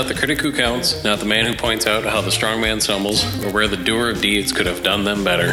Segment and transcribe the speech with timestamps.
[0.00, 2.80] not the critic who counts, not the man who points out how the strong man
[2.80, 5.52] stumbles, or where the doer of deeds could have done them better.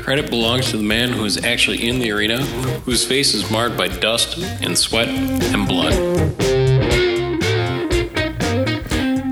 [0.00, 2.40] Credit belongs to the man who is actually in the arena,
[2.84, 5.92] whose face is marred by dust and sweat and blood.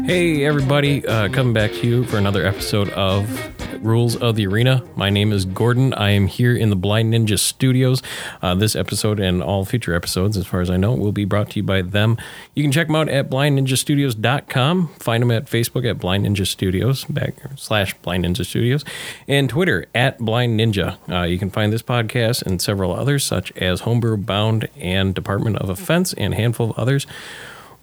[0.05, 3.54] Hey, everybody, uh, coming back to you for another episode of
[3.85, 4.83] Rules of the Arena.
[4.97, 5.93] My name is Gordon.
[5.95, 8.03] I am here in the Blind Ninja Studios.
[8.41, 11.51] Uh, this episode and all future episodes, as far as I know, will be brought
[11.51, 12.17] to you by them.
[12.55, 14.89] You can check them out at blindninjastudios.com.
[14.99, 18.85] Find them at Facebook at Blind Ninja Studios, back slash Blind Ninja Studios,
[19.29, 20.97] and Twitter at Blind Ninja.
[21.09, 25.59] Uh, you can find this podcast and several others, such as Homebrew Bound and Department
[25.59, 27.07] of Offense, and a handful of others.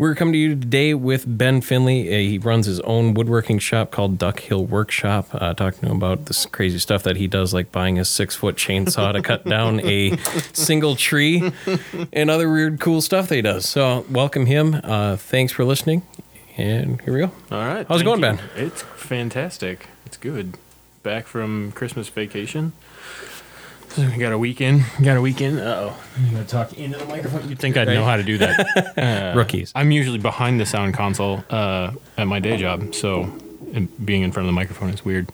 [0.01, 2.09] We're coming to you today with Ben Finley.
[2.09, 5.27] Uh, he runs his own woodworking shop called Duck Hill Workshop.
[5.31, 8.35] Uh, talking to him about this crazy stuff that he does, like buying a six
[8.35, 10.17] foot chainsaw to cut down a
[10.53, 11.51] single tree
[12.11, 13.69] and other weird, cool stuff that he does.
[13.69, 14.73] So, welcome him.
[14.83, 16.01] Uh, thanks for listening.
[16.57, 17.31] And here we go.
[17.51, 17.85] All right.
[17.87, 18.23] How's it going, you.
[18.23, 18.39] Ben?
[18.55, 19.85] It's fantastic.
[20.07, 20.57] It's good.
[21.03, 22.73] Back from Christmas vacation.
[23.97, 24.83] We got a weekend.
[25.03, 25.59] Got a weekend.
[25.59, 26.03] Uh oh.
[26.17, 27.47] I'm gonna talk into the microphone.
[27.49, 28.67] You'd think I'd know how to do that.
[29.01, 29.71] Uh, Rookies.
[29.75, 33.23] I'm usually behind the sound console uh, at my day job, so
[33.73, 35.31] and being in front of the microphone is weird.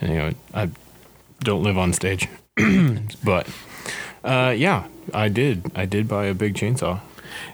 [0.00, 0.70] And, you know, I
[1.40, 2.28] don't live on stage,
[3.24, 3.46] but
[4.24, 5.70] uh, yeah, I did.
[5.74, 7.00] I did buy a big chainsaw.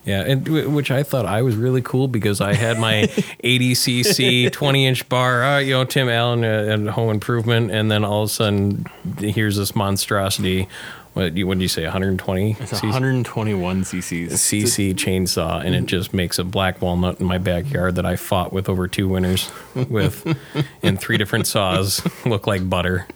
[0.05, 3.03] Yeah, and w- which I thought I was really cool because I had my
[3.45, 8.05] 80cc 20 inch bar, uh, you know, Tim Allen uh, and Home Improvement, and then
[8.05, 8.87] all of a sudden,
[9.19, 10.69] here's this monstrosity.
[11.15, 11.85] What you what did you say?
[11.85, 14.33] 120 It's 121 cc's.
[14.33, 18.53] cc chainsaw, and it just makes a black walnut in my backyard that I fought
[18.53, 20.27] with over two winters with,
[20.83, 23.07] and three different saws look like butter.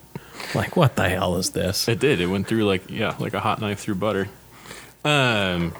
[0.54, 1.88] Like what the hell is this?
[1.88, 2.20] It did.
[2.20, 4.28] It went through like yeah, like a hot knife through butter.
[5.04, 5.72] Um,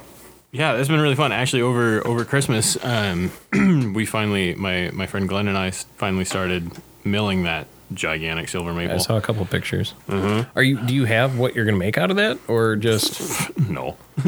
[0.50, 1.32] yeah, it's been really fun.
[1.32, 3.30] Actually, over over Christmas, um,
[3.94, 6.70] we finally my my friend Glenn and I finally started
[7.04, 8.96] milling that gigantic silver maple.
[8.96, 9.94] I saw a couple of pictures.
[10.08, 10.78] Are you?
[10.80, 13.96] Do you have what you're gonna make out of that, or just no,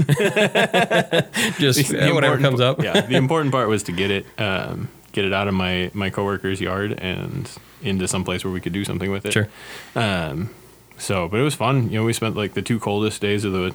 [1.59, 2.83] just whatever comes up?
[2.83, 6.11] yeah, the important part was to get it um, get it out of my my
[6.11, 7.51] coworker's yard and
[7.83, 9.33] into some place where we could do something with it.
[9.33, 9.49] Sure.
[9.95, 10.51] Um,
[10.99, 11.91] so, but it was fun.
[11.91, 13.75] You know, we spent like the two coldest days of the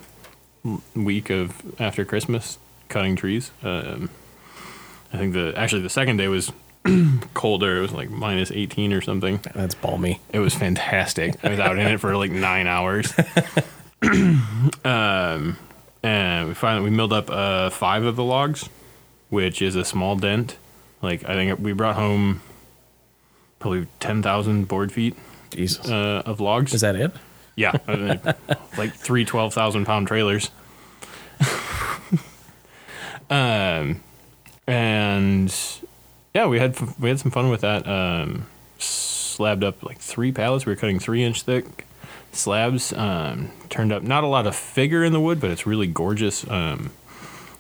[0.96, 2.58] week of after Christmas
[2.90, 3.52] cutting trees.
[3.64, 4.10] Um,
[5.14, 6.52] I think the actually the second day was
[7.34, 7.78] colder.
[7.78, 9.40] It was like minus eighteen or something.
[9.54, 10.20] That's balmy.
[10.32, 11.36] It was fantastic.
[11.44, 13.14] I was out in it for like nine hours.
[14.84, 15.58] um,
[16.04, 18.70] and we finally we milled up uh, five of the logs,
[19.30, 20.58] which is a small dent.
[21.02, 22.42] Like I think we brought home
[23.60, 25.16] probably ten thousand board feet
[25.52, 25.90] Jesus.
[25.90, 26.74] uh, of logs.
[26.74, 27.12] Is that it?
[27.56, 27.78] Yeah,
[28.78, 30.52] like three 12,000 pound trailers.
[33.30, 34.02] um,
[34.68, 35.56] and
[36.34, 37.88] yeah, we had we had some fun with that.
[37.88, 40.66] Um, slabbed up like three pallets.
[40.66, 41.86] We were cutting three inch thick
[42.32, 42.92] slabs.
[42.94, 46.50] Um, turned up not a lot of figure in the wood, but it's really gorgeous.
[46.50, 46.92] Um,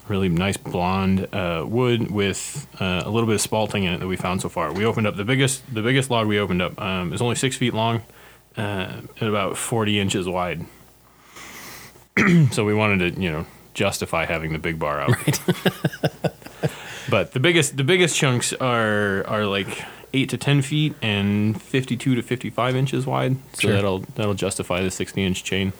[0.07, 4.07] really nice blonde uh, wood with uh, a little bit of spalting in it that
[4.07, 4.71] we found so far.
[4.71, 6.79] We opened up the biggest the biggest log we opened up.
[6.81, 8.01] Um, is only six feet long
[8.57, 10.65] uh, and about 40 inches wide.
[12.51, 15.15] so we wanted to, you know, justify having the big bar out.
[15.25, 15.39] Right.
[17.09, 19.83] but the biggest the biggest chunks are are like
[20.13, 23.35] eight to 10 feet and 52 to 55 inches wide.
[23.53, 23.73] So Sure.
[23.73, 25.73] that'll that'll justify the 60 inch chain,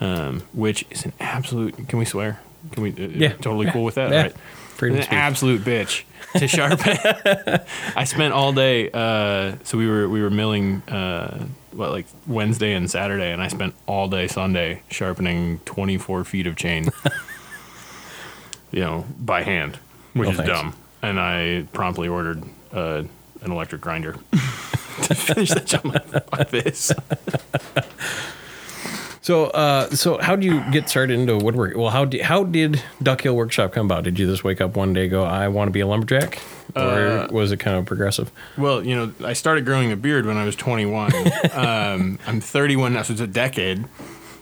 [0.00, 1.88] um, which is an absolute.
[1.88, 2.40] Can we swear?
[2.72, 2.90] Can we?
[2.92, 3.32] Uh, Yeah.
[3.32, 4.10] Totally cool with that.
[4.12, 4.22] Yeah.
[4.22, 4.36] Right.
[4.76, 5.12] Freedom An speech.
[5.18, 6.04] absolute bitch
[6.38, 6.96] to sharpen.
[7.96, 8.90] I spent all day.
[8.92, 13.48] Uh, so we were we were milling uh, what like Wednesday and Saturday, and I
[13.48, 16.88] spent all day Sunday sharpening twenty four feet of chain.
[18.72, 19.78] you know, by hand,
[20.14, 20.50] which Oh, is thanks.
[20.52, 20.74] dumb.
[21.02, 23.02] And I promptly ordered uh,
[23.42, 24.12] an electric grinder
[25.02, 26.92] to finish the job like, like this.
[29.22, 31.76] So, uh, so how did you get started into woodwork?
[31.76, 34.04] Well, how did how did Duck Hill Workshop come about?
[34.04, 36.38] Did you just wake up one day and go, "I want to be a lumberjack,"
[36.74, 38.30] or Uh, was it kind of progressive?
[38.56, 41.12] Well, you know, I started growing a beard when I was 21.
[41.52, 43.84] um, I'm 31 now, so it's a decade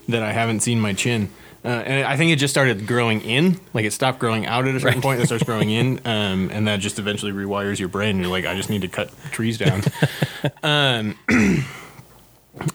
[0.07, 1.29] that I haven't seen my chin.
[1.63, 3.59] Uh, and I think it just started growing in.
[3.73, 6.49] Like it stopped growing out at a certain point, point, it starts growing in, um,
[6.53, 8.17] and that just eventually rewires your brain.
[8.17, 9.83] You're like, I just need to cut trees down.
[10.63, 11.19] um,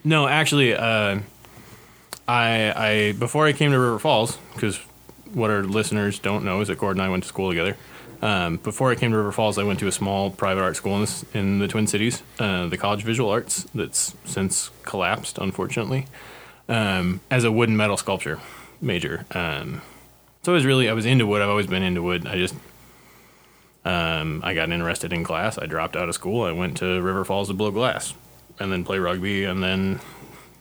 [0.04, 1.20] no, actually, uh,
[2.26, 4.78] I, I before I came to River Falls, because
[5.32, 7.76] what our listeners don't know is that Gordon and I went to school together.
[8.22, 10.94] Um, before I came to River Falls, I went to a small private art school
[10.94, 15.36] in, this, in the Twin Cities, uh, the College of Visual Arts, that's since collapsed,
[15.36, 16.06] unfortunately,
[16.68, 18.40] um, as a wood and metal sculpture
[18.80, 19.26] major.
[19.32, 19.82] Um,
[20.42, 21.42] so I was really, I was into wood.
[21.42, 22.26] I've always been into wood.
[22.26, 22.54] I just,
[23.84, 25.58] Um, I got interested in glass.
[25.58, 26.44] I dropped out of school.
[26.44, 28.14] I went to River Falls to blow glass,
[28.58, 30.00] and then play rugby, and then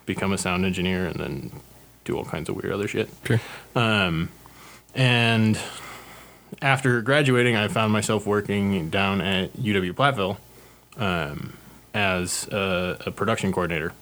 [0.06, 1.52] become a sound engineer, and then
[2.06, 3.10] do all kinds of weird other shit.
[3.26, 3.40] Sure.
[4.96, 5.60] And
[6.62, 10.38] after graduating, I found myself working down at UW Platteville
[10.98, 11.58] um,
[11.94, 13.94] as a, a production coordinator.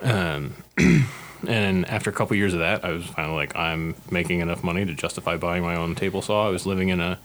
[0.00, 0.54] Um,
[1.46, 4.84] and after a couple years of that, I was finally like, I'm making enough money
[4.84, 6.46] to justify buying my own table saw.
[6.46, 7.18] I was living in a,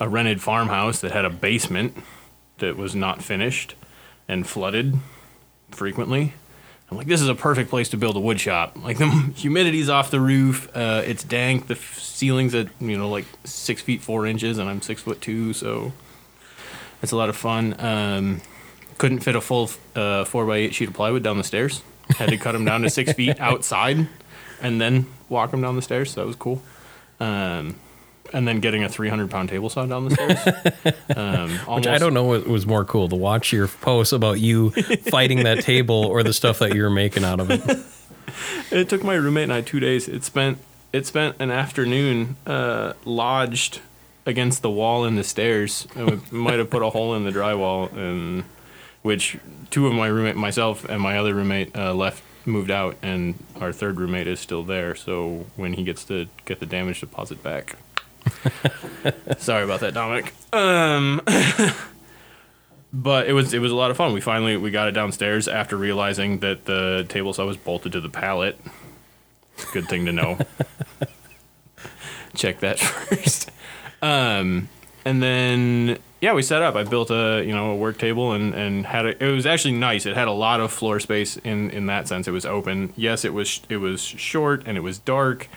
[0.00, 1.96] a rented farmhouse that had a basement
[2.58, 3.74] that was not finished
[4.28, 4.98] and flooded
[5.70, 6.34] frequently.
[6.90, 8.76] I'm like, this is a perfect place to build a wood shop.
[8.82, 10.68] Like the humidity's off the roof.
[10.74, 11.66] Uh, it's dank.
[11.66, 15.20] The f- ceiling's at you know like six feet four inches, and I'm six foot
[15.20, 15.92] two, so
[17.02, 17.74] it's a lot of fun.
[17.78, 18.40] Um,
[18.98, 21.82] couldn't fit a full uh, four by eight sheet of plywood down the stairs.
[22.16, 24.08] Had to cut them down to six feet outside,
[24.62, 26.12] and then walk them down the stairs.
[26.12, 26.62] So that was cool.
[27.18, 27.76] Um,
[28.32, 30.94] and then getting a 300 pound table saw down the stairs.
[31.16, 34.70] Um, Which I don't know what was more cool to watch your posts about you
[35.10, 37.62] fighting that table or the stuff that you were making out of it.
[38.70, 40.08] It took my roommate and I two days.
[40.08, 40.58] It spent
[40.92, 43.80] it spent an afternoon uh, lodged
[44.26, 45.86] against the wall in the stairs.
[45.94, 48.44] We might have put a hole in the drywall, and
[49.02, 49.38] which
[49.70, 53.72] two of my roommate, myself and my other roommate, uh, left, moved out, and our
[53.72, 54.94] third roommate is still there.
[54.94, 57.76] So when he gets to get the damage deposit back.
[59.38, 60.34] Sorry about that, Dominic.
[60.52, 61.20] Um,
[62.92, 64.12] but it was it was a lot of fun.
[64.12, 68.00] We finally we got it downstairs after realizing that the table saw was bolted to
[68.00, 68.58] the pallet.
[69.72, 70.38] Good thing to know.
[72.34, 73.50] Check that first.
[74.02, 74.68] Um,
[75.04, 76.74] and then yeah, we set up.
[76.74, 79.74] I built a you know a work table and and had a, it was actually
[79.74, 80.06] nice.
[80.06, 82.26] It had a lot of floor space in in that sense.
[82.26, 82.92] It was open.
[82.96, 85.48] Yes, it was it was short and it was dark,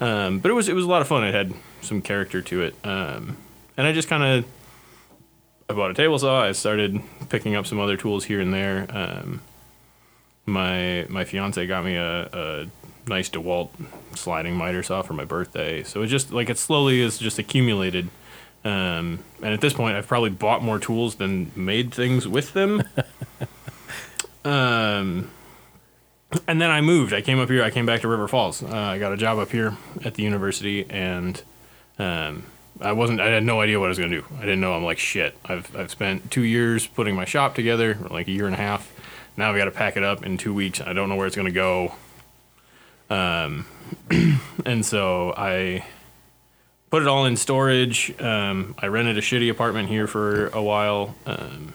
[0.00, 1.24] um, but it was it was a lot of fun.
[1.24, 1.52] It had
[1.82, 2.74] some character to it.
[2.84, 3.36] Um,
[3.76, 4.44] and I just kind of
[5.68, 6.42] I bought a table saw.
[6.42, 8.86] I started picking up some other tools here and there.
[8.90, 9.40] Um,
[10.46, 12.66] my my fiance got me a, a
[13.06, 13.70] nice DeWalt
[14.14, 15.82] sliding miter saw for my birthday.
[15.82, 18.08] So it just like it slowly is just accumulated.
[18.64, 22.82] Um, and at this point, I've probably bought more tools than made things with them.
[24.44, 25.30] um,
[26.46, 27.12] and then I moved.
[27.12, 27.64] I came up here.
[27.64, 28.62] I came back to River Falls.
[28.62, 31.42] Uh, I got a job up here at the university, and
[31.98, 32.44] um,
[32.80, 33.20] I wasn't.
[33.20, 34.24] I had no idea what I was gonna do.
[34.38, 34.74] I didn't know.
[34.74, 35.36] I'm like shit.
[35.44, 38.58] I've I've spent two years putting my shop together, or like a year and a
[38.58, 38.90] half.
[39.36, 40.80] Now we got to pack it up in two weeks.
[40.80, 41.94] I don't know where it's gonna go.
[43.08, 43.66] Um,
[44.66, 45.84] and so I
[46.90, 48.12] put it all in storage.
[48.20, 51.72] Um, I rented a shitty apartment here for a while, um,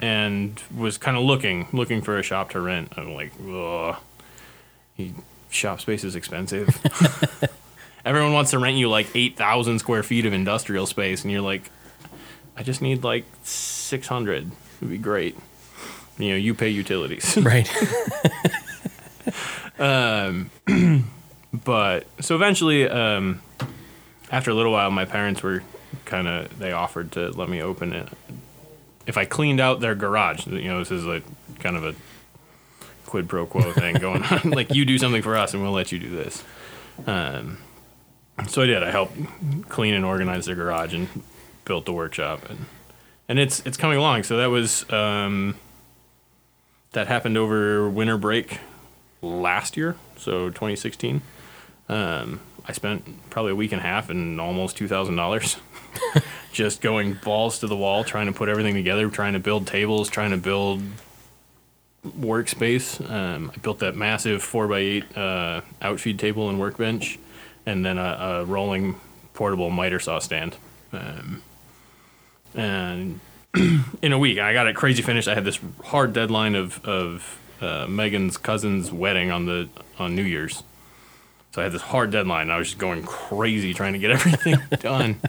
[0.00, 2.92] and was kind of looking looking for a shop to rent.
[2.96, 3.96] I'm like, ugh,
[4.94, 5.14] he-
[5.50, 6.68] shop space is expensive.
[8.06, 11.42] Everyone wants to rent you like eight thousand square feet of industrial space, and you're
[11.42, 11.70] like,
[12.56, 14.50] I just need like six hundred.
[14.78, 15.36] It'd be great.
[16.16, 17.36] You know, you pay utilities.
[17.42, 17.70] Right.
[21.64, 23.40] but so eventually um,
[24.30, 25.62] after a little while my parents were
[26.04, 28.08] kind of they offered to let me open it
[29.06, 31.24] if i cleaned out their garage you know this is like
[31.58, 31.94] kind of a
[33.06, 35.92] quid pro quo thing going on like you do something for us and we'll let
[35.92, 36.42] you do this
[37.06, 37.58] um,
[38.48, 39.16] so i did i helped
[39.68, 41.08] clean and organize their garage and
[41.64, 42.66] built the workshop and
[43.28, 45.56] and it's it's coming along so that was um,
[46.92, 48.58] that happened over winter break
[49.20, 51.20] last year, so 2016.
[51.88, 55.58] Um, I spent probably a week and a half and almost two thousand dollars
[56.52, 60.08] just going balls to the wall, trying to put everything together, trying to build tables,
[60.08, 60.82] trying to build
[62.18, 63.08] workspace.
[63.10, 67.18] Um, I built that massive four by eight uh, outfeed table and workbench,
[67.66, 68.98] and then a, a rolling
[69.34, 70.56] portable miter saw stand.
[70.92, 71.42] Um,
[72.54, 73.20] and
[74.02, 75.28] in a week, I got it crazy finished.
[75.28, 79.68] I had this hard deadline of of uh, Megan's cousin's wedding on the
[79.98, 80.62] on New Year's,
[81.52, 82.50] so I had this hard deadline.
[82.50, 85.20] I was just going crazy trying to get everything done,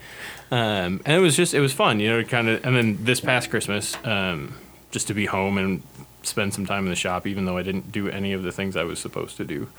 [0.51, 2.65] um, and it was just it was fun, you know, kind of.
[2.65, 4.55] And then this past Christmas, um,
[4.91, 5.83] just to be home and
[6.23, 8.75] spend some time in the shop, even though I didn't do any of the things
[8.75, 9.69] I was supposed to do.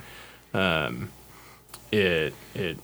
[0.54, 1.10] Um,
[1.92, 2.78] it it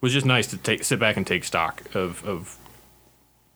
[0.00, 2.58] was just nice to take sit back and take stock of of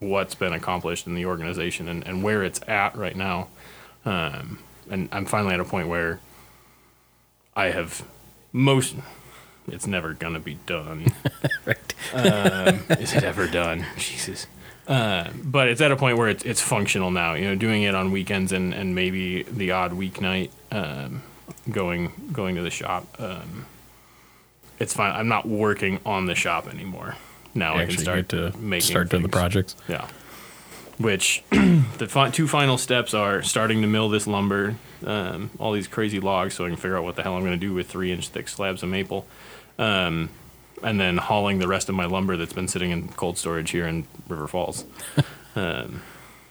[0.02, 3.48] what's been accomplished in the organization and, and where it's at right now.
[4.04, 4.58] Um,
[4.90, 6.20] and I'm finally at a point where
[7.54, 8.04] I have
[8.52, 8.96] most.
[9.68, 11.06] It's never gonna be done.
[11.64, 11.94] right.
[12.12, 13.86] um, is it ever done?
[13.96, 14.48] Jesus.
[14.88, 17.34] Uh, but it's at a point where it's it's functional now.
[17.34, 21.22] You know, doing it on weekends and, and maybe the odd weeknight, um,
[21.70, 23.06] going going to the shop.
[23.20, 23.66] Um,
[24.82, 25.14] it's fine.
[25.14, 27.14] I'm not working on the shop anymore.
[27.54, 29.76] now I can start to making start to the projects.
[29.88, 30.08] Yeah.
[30.98, 34.74] Which the fi- two final steps are starting to mill this lumber,
[35.06, 37.58] um, all these crazy logs, so I can figure out what the hell I'm going
[37.58, 39.26] to do with three inch thick slabs of maple,
[39.78, 40.30] um,
[40.82, 43.86] and then hauling the rest of my lumber that's been sitting in cold storage here
[43.86, 44.84] in River Falls.
[45.56, 46.02] um,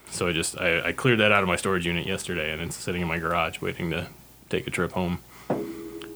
[0.09, 2.77] so I just I, I cleared that out of my storage unit yesterday, and it's
[2.77, 4.07] sitting in my garage waiting to
[4.49, 5.19] take a trip home.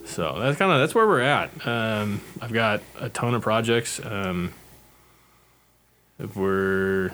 [0.06, 1.50] So that's kind of that's where we're at.
[1.68, 4.00] Um, I've got a ton of projects.
[4.04, 4.54] Um,
[6.36, 7.12] we're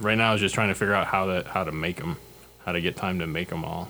[0.00, 2.16] right now is just trying to figure out how to how to make them,
[2.64, 3.88] how to get time to make them all.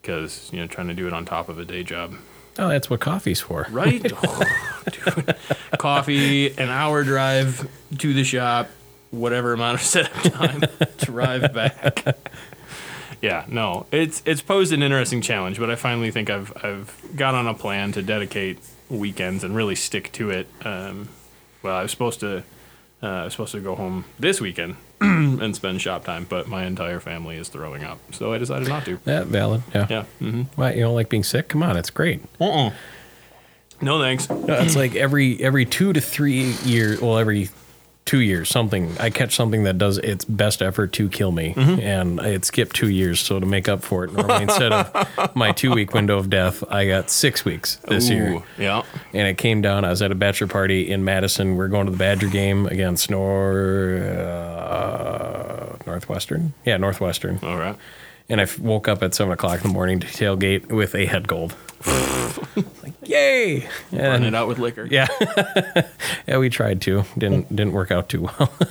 [0.00, 2.14] Because you know, trying to do it on top of a day job,
[2.58, 3.66] Oh, that's what coffee's for.
[3.70, 4.04] right?
[4.22, 4.42] Oh,
[5.14, 5.36] dude.
[5.78, 8.68] Coffee, an hour drive to the shop,
[9.10, 10.62] whatever amount of setup time,
[10.98, 12.16] drive back.
[13.20, 17.34] Yeah, no, it's it's posed an interesting challenge, but I finally think I've I've got
[17.34, 18.58] on a plan to dedicate
[18.88, 20.48] weekends and really stick to it.
[20.64, 21.08] Um,
[21.62, 22.44] well, I was supposed to
[23.02, 26.64] uh, I was supposed to go home this weekend and spend shop time, but my
[26.64, 28.98] entire family is throwing up, so I decided not to.
[29.04, 29.62] Yeah, valid.
[29.74, 29.86] Yeah.
[29.90, 30.04] Yeah.
[30.20, 30.42] Mm-hmm.
[30.54, 31.48] Why you don't like being sick?
[31.48, 32.22] Come on, it's great.
[32.40, 32.72] Uh-uh.
[33.80, 34.28] No thanks.
[34.28, 37.00] No, it's like every every two to three years.
[37.00, 37.48] Well, every
[38.08, 41.80] two years, something I catch something that does its best effort to kill me, Mm-hmm.
[41.80, 43.20] and it skipped two years.
[43.20, 46.64] So to make up for it, normally instead of my two week window of death,
[46.70, 48.42] I got six weeks this year.
[48.58, 48.82] Yeah.
[49.12, 49.84] And it came down.
[49.84, 51.56] I was at a bachelor party in Madison.
[51.56, 53.98] We are going to the Badger game against Nor
[54.68, 56.54] uh, Northwestern.
[56.64, 57.38] Yeah, Northwestern.
[57.42, 57.76] All right.
[58.30, 61.06] And I f- woke up at seven o'clock in the morning to tailgate with a
[61.06, 61.54] head cold.
[62.82, 63.60] like, yay!
[63.92, 64.86] Run And it out with liquor.
[64.90, 65.06] yeah,
[66.26, 67.04] yeah, we tried to.
[67.16, 68.52] Didn't didn't work out too well.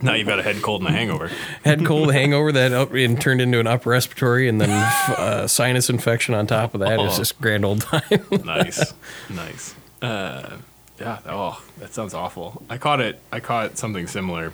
[0.00, 1.28] Now you've got a head cold and a hangover.
[1.64, 5.90] Head cold, hangover that up, and turned into an upper respiratory, and then uh, sinus
[5.90, 7.00] infection on top of that.
[7.00, 7.18] It's Oh.
[7.18, 8.02] just grand old time.
[8.44, 8.94] nice,
[9.28, 9.74] nice.
[10.00, 10.58] Uh,
[11.00, 11.18] yeah.
[11.26, 12.62] Oh, that sounds awful.
[12.70, 13.20] I caught it.
[13.32, 14.52] I caught something similar,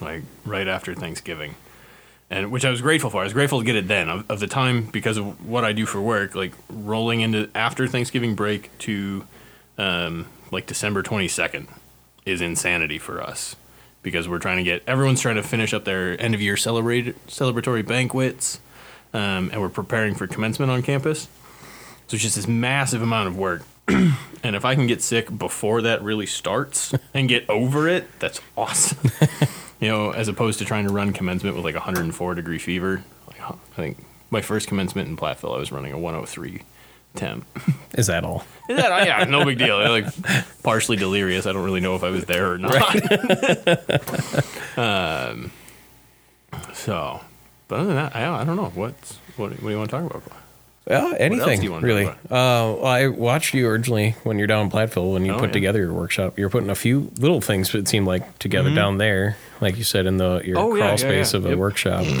[0.00, 1.54] like right after Thanksgiving,
[2.30, 3.20] and which I was grateful for.
[3.20, 5.72] I was grateful to get it then of, of the time because of what I
[5.72, 6.34] do for work.
[6.34, 9.26] Like rolling into after Thanksgiving break to
[9.76, 11.68] um, like December twenty second
[12.24, 13.56] is insanity for us
[14.02, 17.26] because we're trying to get everyone's trying to finish up their end of year celebrate
[17.26, 18.60] celebratory banquets,
[19.12, 21.28] um, and we're preparing for commencement on campus.
[22.06, 23.62] So it's just this massive amount of work.
[23.88, 28.40] and if I can get sick before that really starts and get over it, that's
[28.56, 29.10] awesome.
[29.80, 33.02] you know, as opposed to trying to run commencement with like 104 degree fever.
[33.26, 33.98] Like, I think
[34.30, 36.62] my first commencement in Platteville, I was running a 103
[37.14, 37.44] temp.
[37.94, 38.44] Is that all?
[38.68, 39.78] Is that, yeah, no big deal.
[39.78, 40.04] Like
[40.62, 41.46] partially delirious.
[41.46, 42.94] I don't really know if I was there or not.
[44.78, 45.50] um,
[46.72, 47.20] so,
[47.68, 48.70] but other than that, I, I don't know.
[48.74, 50.22] What's, what, what do you want to talk about?
[50.88, 52.06] Yeah, anything do you wanna really.
[52.06, 55.50] Uh, well, I watched you originally when you're down in Platteville when you Oh, put
[55.50, 55.52] yeah.
[55.52, 56.38] together your workshop.
[56.38, 60.06] You're putting a few little things it seemed like together down there, like you said
[60.06, 60.58] in the your.
[60.58, 61.38] Oh, crawl yeah, space yeah.
[61.38, 61.58] of a Yep.
[61.58, 62.04] workshop.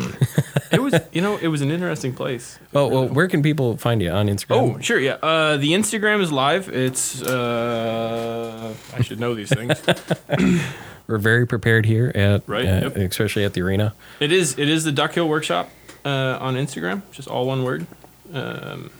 [0.72, 2.56] It was, you know, it was an interesting place.
[2.74, 4.76] oh well, where can people find you on Instagram?
[4.76, 5.14] Oh, sure, yeah.
[5.14, 6.68] Uh, the Instagram is live.
[6.68, 9.82] It's uh, I should know these things.
[11.08, 12.96] we're very prepared here at Right, at- yep.
[12.96, 13.94] especially at the arena.
[14.20, 15.70] it is it is the Duck Hill Workshop
[16.04, 17.84] uh, on Instagram, just all one word.
[18.32, 18.92] Um,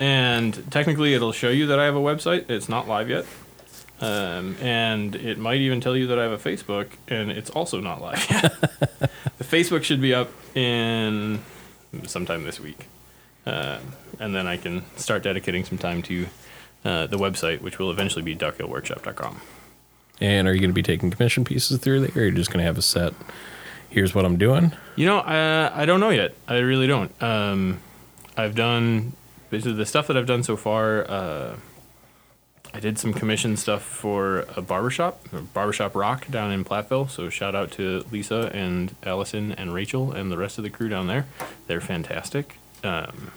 [0.00, 2.50] and technically, it'll show you that I have a website.
[2.50, 3.26] It's not live yet.
[4.00, 7.80] Um, and it might even tell you that I have a Facebook, and it's also
[7.80, 8.60] not live yet.
[9.38, 11.40] the Facebook should be up in
[12.06, 12.86] sometime this week.
[13.46, 13.80] Um,
[14.18, 16.26] and then I can start dedicating some time to
[16.84, 19.40] uh, the website, which will eventually be duckhillworkshop.com.
[20.20, 22.50] And are you going to be taking commission pieces through there, or are you just
[22.50, 23.14] going to have a set?
[23.88, 24.72] Here's what I'm doing.
[24.96, 26.34] You know, I, I don't know yet.
[26.46, 27.10] I really don't.
[27.22, 27.80] Um,
[28.36, 29.14] I've done
[29.50, 31.04] the stuff that I've done so far.
[32.72, 37.10] I did some commission stuff for a barbershop, Barbershop Rock down in Platteville.
[37.10, 40.88] So shout out to Lisa and Allison and Rachel and the rest of the crew
[40.88, 41.26] down there.
[41.66, 42.58] They're fantastic.
[42.84, 43.32] Um,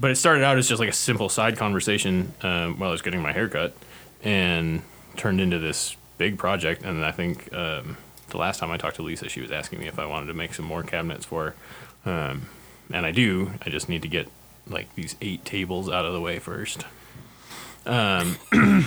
[0.00, 3.02] but it started out as just like a simple side conversation um, while I was
[3.02, 3.76] getting my haircut,
[4.22, 4.82] and
[5.16, 6.82] turned into this big project.
[6.82, 7.98] And I think um,
[8.30, 10.34] the last time I talked to Lisa, she was asking me if I wanted to
[10.34, 11.54] make some more cabinets for
[12.04, 12.10] her.
[12.10, 12.48] Um,
[12.90, 13.52] and I do.
[13.64, 14.28] I just need to get
[14.66, 16.84] like these eight tables out of the way first.
[17.86, 18.36] Um,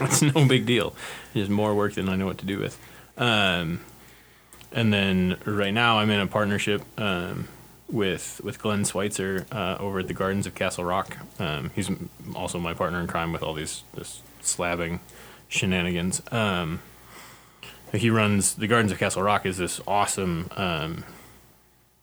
[0.00, 0.94] it's no big deal.
[1.34, 2.78] It's more work than I know what to do with.
[3.16, 3.80] Um,
[4.72, 7.48] and then right now I'm in a partnership um,
[7.90, 11.16] with with Glenn Schweitzer uh, over at the Gardens of Castle Rock.
[11.38, 11.90] Um, he's
[12.34, 15.00] also my partner in crime with all these this slabbing
[15.48, 16.20] shenanigans.
[16.30, 16.80] Um,
[17.92, 21.04] he runs the Gardens of Castle Rock is this awesome um,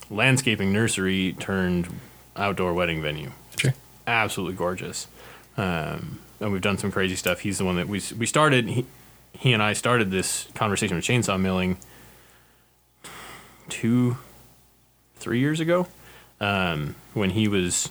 [0.10, 1.90] landscaping nursery turned
[2.36, 3.32] outdoor wedding venue.
[3.58, 3.74] Sure.
[4.08, 5.08] Absolutely gorgeous.
[5.58, 7.40] Um, and we've done some crazy stuff.
[7.40, 8.68] He's the one that we we started.
[8.68, 8.86] He,
[9.34, 11.78] he and I started this conversation with chainsaw milling
[13.70, 14.18] two,
[15.16, 15.88] three years ago,
[16.40, 17.90] um, when he was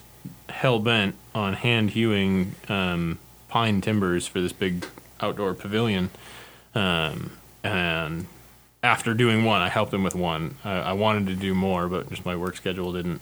[0.48, 4.86] hell bent on hand hewing um, pine timbers for this big
[5.20, 6.10] outdoor pavilion.
[6.74, 7.32] Um,
[7.64, 8.26] and
[8.82, 10.56] after doing one, I helped him with one.
[10.64, 13.20] I, I wanted to do more, but just my work schedule didn't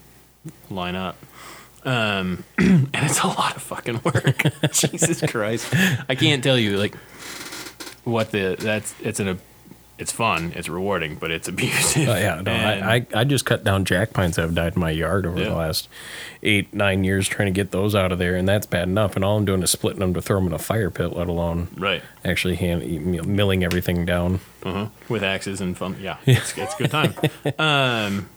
[0.71, 1.17] line up.
[1.85, 4.43] Um, and it's a lot of fucking work.
[4.73, 5.75] Jesus Christ,
[6.09, 6.95] I can't tell you like
[8.05, 9.41] what the that's it's an
[9.99, 12.09] it's fun, it's rewarding, but it's abusive.
[12.09, 14.75] Oh, yeah, no, And- I, I, I just cut down jack pines that have died
[14.75, 15.51] in my yard over Yeah.
[15.51, 15.89] the last
[16.43, 19.15] eight, nine years trying to get those out of there, and that's bad enough.
[19.15, 21.29] And all I'm doing is splitting them to throw them in a fire pit, let
[21.29, 22.83] alone right actually hand,
[23.27, 24.41] milling everything down.
[24.63, 24.87] uh-huh.
[25.11, 25.97] with axes and fun.
[26.01, 27.15] Yeah, it's it's a good time.
[27.59, 28.29] um,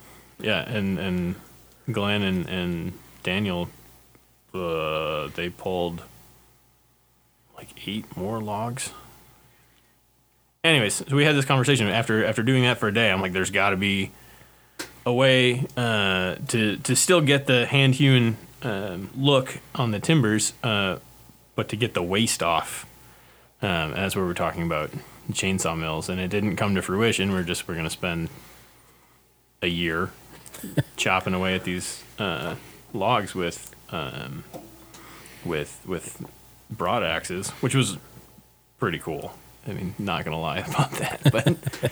[0.41, 1.35] yeah, and and
[1.89, 3.69] Glenn and and Daniel,
[4.53, 6.03] uh, they pulled
[7.55, 8.91] like eight more logs.
[10.63, 13.11] Anyways, so we had this conversation after after doing that for a day.
[13.11, 14.11] I'm like, there's got to be
[15.05, 20.53] a way uh, to to still get the hand hewn um, look on the timbers,
[20.63, 20.97] uh,
[21.55, 22.85] but to get the waste off.
[23.61, 24.91] Um, that's what we're talking about
[25.31, 27.31] chainsaw mills, and it didn't come to fruition.
[27.31, 28.29] We're just we're gonna spend
[29.61, 30.11] a year
[30.95, 32.55] chopping away at these uh,
[32.93, 34.43] logs with um,
[35.43, 36.23] with with
[36.69, 37.97] broad axes, which was
[38.79, 39.35] pretty cool.
[39.67, 41.91] I mean, not gonna lie about that, but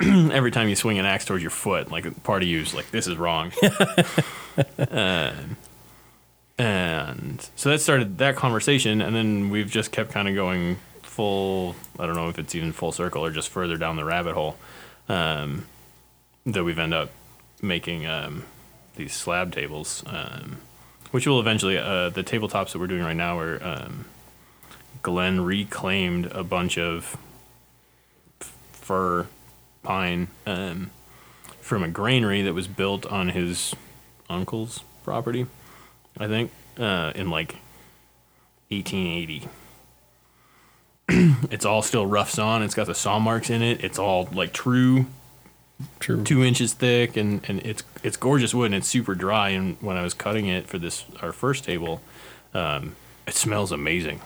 [0.32, 3.06] every time you swing an axe towards your foot, like part of you's like, this
[3.06, 3.52] is wrong.
[4.90, 5.56] um,
[6.58, 11.76] and so that started that conversation, and then we've just kept kind of going full.
[11.98, 14.56] I don't know if it's even full circle or just further down the rabbit hole.
[15.08, 15.66] Um,
[16.46, 17.10] that we've ended up
[17.62, 18.44] making um,
[18.98, 20.58] these slab tables, um,
[21.12, 23.58] which will eventually uh, the tabletops that we're doing right now are.
[23.62, 24.04] Um,
[25.00, 27.16] Glenn reclaimed a bunch of
[28.40, 29.26] f- fir
[29.82, 30.90] pine um,
[31.60, 33.74] from a granary that was built on his
[34.28, 35.46] uncle's property,
[36.18, 37.52] I think, uh, in like
[38.70, 39.48] 1880.
[41.50, 42.62] it's all still rough sawn.
[42.62, 43.82] It's got the saw marks in it.
[43.84, 45.06] It's all like true
[46.00, 46.24] True.
[46.24, 49.50] two inches thick, and, and it's it's gorgeous wood, and it's super dry.
[49.50, 52.00] And when I was cutting it for this our first table,
[52.54, 54.20] um, it smells amazing.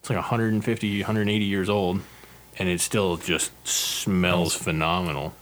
[0.00, 2.00] It's like 150, 180 years old,
[2.58, 5.34] and it still just smells phenomenal,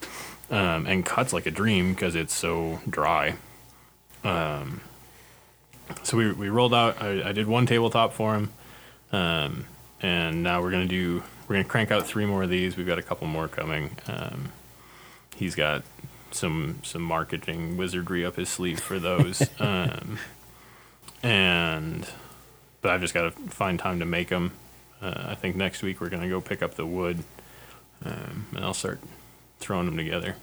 [0.51, 3.37] um, and cuts like a dream because it's so dry.
[4.25, 4.81] Um,
[6.03, 7.01] so we we rolled out.
[7.01, 8.53] I, I did one tabletop for him,
[9.12, 9.66] um,
[10.03, 11.23] and now we're gonna do.
[11.47, 12.77] We're gonna crank out three more of these.
[12.77, 13.97] We've got a couple more coming.
[14.07, 14.53] Um,
[15.37, 15.83] he's got
[16.35, 19.43] some some marketing wizardry up his sleeve for those.
[19.61, 20.19] um,
[21.23, 22.09] and
[22.81, 24.53] but I've just got to find time to make them.
[25.01, 27.23] Uh, I think next week we're gonna go pick up the wood,
[28.05, 29.01] um, and I'll start
[29.61, 30.37] throwing them together.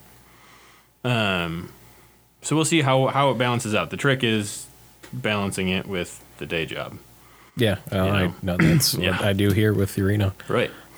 [1.04, 1.71] Um,
[2.41, 3.89] so we'll see how how it balances out.
[3.89, 4.65] The trick is
[5.13, 6.98] balancing it with the day job.
[7.58, 8.36] Yeah, You I, know.
[8.41, 9.12] no, that's Yeah.
[9.12, 10.34] what I do here with the arena.
[10.50, 10.71] Right.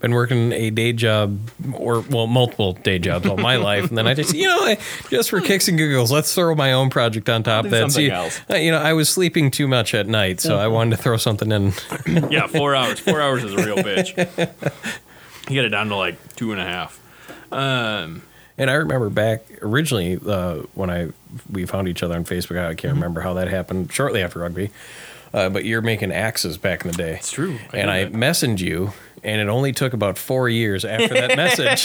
[0.00, 1.38] Been working a day job
[1.72, 4.78] or well, multiple day jobs all my life, and then I just you know I-
[5.10, 7.62] just for kicks and giggles, let's throw my own project on top.
[7.62, 8.40] do of that something See, else.
[8.50, 11.16] uh, you know, I was sleeping too much at night, so I wanted to throw
[11.16, 11.72] something in.
[12.30, 12.98] Yeah, four hours.
[13.00, 14.16] Four hours is a real bitch.
[15.48, 17.00] You get it down to like two and a half.
[17.52, 18.22] Um,
[18.58, 21.08] And I remember back originally uh, when I
[21.50, 22.58] we found each other on Facebook.
[22.58, 22.76] I Mm-hmm.
[22.76, 23.92] can't remember how that happened.
[23.92, 24.70] Shortly after rugby,
[25.32, 27.14] uh, but you're making axes back in the day.
[27.14, 27.58] it's true.
[27.72, 28.12] and I that.
[28.12, 31.84] messaged you, and it only took about four years after that message.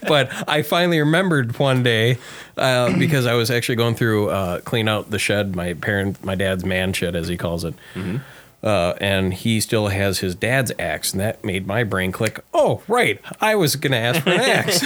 [0.08, 2.18] but I finally remembered one day
[2.56, 6.34] uh, because I was actually going through uh, clean out the shed, my parent, my
[6.34, 7.74] dad's man shed, as he calls it.
[8.60, 12.40] Uh, and he still has his dad's axe, and that made my brain click.
[12.52, 14.82] Oh, right, I was going to ask for an axe,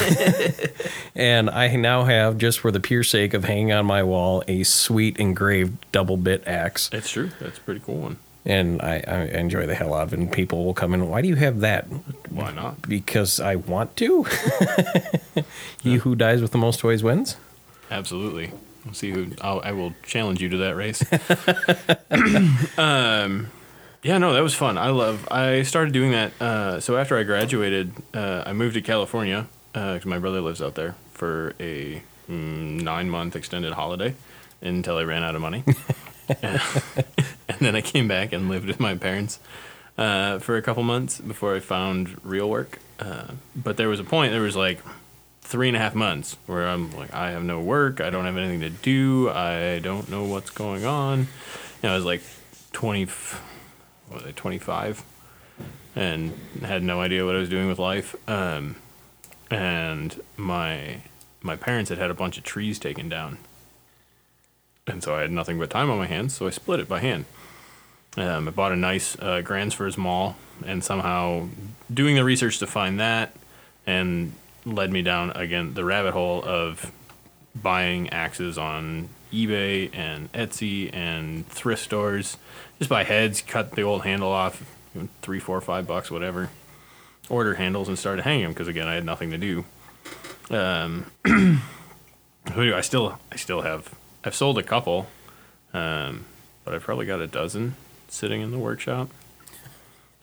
[1.14, 4.62] and I now have, just for the pure sake of hanging on my wall, a
[4.64, 7.30] sweet engraved double bit axe That's true.
[7.40, 8.18] That's a pretty cool one.
[8.44, 10.18] And I, I enjoy the hell out of it.
[10.18, 11.08] And people will come in.
[11.08, 11.86] Why do you have that?
[12.30, 12.82] Why not?
[12.82, 14.26] Because I want to.
[15.82, 17.36] he who dies with the most toys wins.
[17.90, 18.52] Absolutely.
[18.84, 19.28] We'll see who.
[19.40, 21.02] I'll, I will challenge you to that race.
[22.78, 23.50] um,
[24.02, 24.76] yeah, no, that was fun.
[24.76, 25.28] I love.
[25.30, 26.32] I started doing that.
[26.40, 30.74] Uh, so after I graduated, uh, I moved to California because my brother lives out
[30.74, 34.14] there for a mm, nine month extended holiday
[34.60, 35.62] until I ran out of money.
[37.58, 39.38] and then I came back and lived with my parents
[39.98, 42.78] uh, for a couple months before I found real work.
[42.98, 44.32] Uh, but there was a point.
[44.32, 44.80] There was like
[45.42, 48.36] three and a half months where I'm like, I have no work, I don't have
[48.36, 51.28] anything to do, I don't know what's going on.
[51.82, 52.22] I was like
[52.72, 53.06] 20,
[54.08, 55.02] what was I, 25,
[55.96, 58.14] and had no idea what I was doing with life.
[58.28, 58.76] Um,
[59.50, 61.02] and my
[61.42, 63.36] my parents had had a bunch of trees taken down,
[64.86, 67.00] and so I had nothing but time on my hands, so I split it by
[67.00, 67.24] hand.
[68.16, 71.48] Um, I bought a nice uh, Gransfors maul, and somehow
[71.92, 73.34] doing the research to find that,
[73.86, 74.32] and
[74.64, 76.92] led me down again the rabbit hole of
[77.54, 82.36] buying axes on eBay and Etsy and thrift stores.
[82.78, 84.62] Just buy heads, cut the old handle off,
[85.22, 86.50] three, four, five bucks, whatever.
[87.28, 89.64] Order handles and started hanging them because again I had nothing to do.
[90.50, 91.06] Um,
[92.46, 93.94] I still I still have
[94.24, 95.06] I've sold a couple,
[95.72, 96.26] um,
[96.64, 97.76] but I've probably got a dozen
[98.12, 99.08] sitting in the workshop.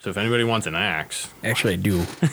[0.02, 2.00] So if anybody wants an axe, Actually, I do.
[2.00, 2.06] Um,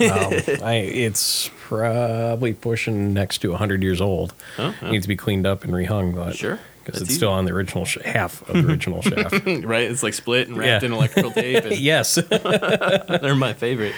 [0.62, 4.34] I it's probably pushing next to 100 years old.
[4.58, 4.90] Oh, yeah.
[4.92, 6.60] Needs to be cleaned up and rehung, but Sure.
[6.84, 7.16] because it's easy.
[7.18, 9.32] still on the original sh- half of the original shaft.
[9.64, 9.90] right?
[9.90, 10.86] It's like split and wrapped Yeah.
[10.86, 11.64] in electrical tape.
[11.64, 13.94] And yes, they're my favorite.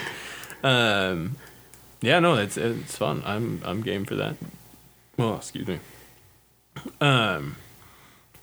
[0.63, 1.35] Um,
[2.01, 3.21] yeah, no, it's it's fun.
[3.23, 4.35] I'm I'm game for that.
[5.17, 5.79] Well, excuse me.
[7.01, 7.55] Um,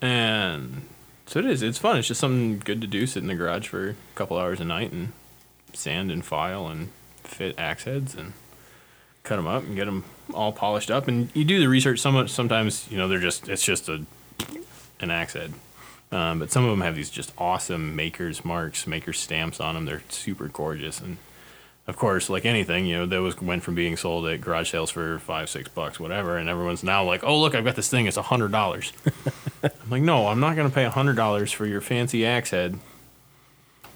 [0.01, 0.83] and
[1.27, 1.62] so it is.
[1.62, 1.99] It's fun.
[1.99, 3.07] It's just something good to do.
[3.07, 5.12] Sit in the garage for a couple hours a night and
[5.73, 6.91] sand and file and
[7.23, 8.33] fit axe heads and
[9.23, 11.09] cut them up and get them all polished up.
[11.09, 12.01] And you do the research.
[12.01, 14.05] Some sometimes you know they're just it's just a
[15.01, 15.53] an axe head.
[16.12, 19.85] Um, but some of them have these just awesome makers marks, makers stamps on them.
[19.87, 21.17] They're super gorgeous, and
[21.87, 24.90] of course, like anything, you know, that was went from being sold at garage sales
[24.90, 28.07] for five, six bucks, whatever, and everyone's now like, "Oh, look, I've got this thing.
[28.07, 28.92] It's a hundred dollars."
[29.62, 32.51] I'm like, "No, I'm not going to pay a hundred dollars for your fancy axe
[32.51, 32.79] head."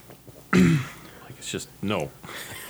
[0.52, 2.10] like, it's just no.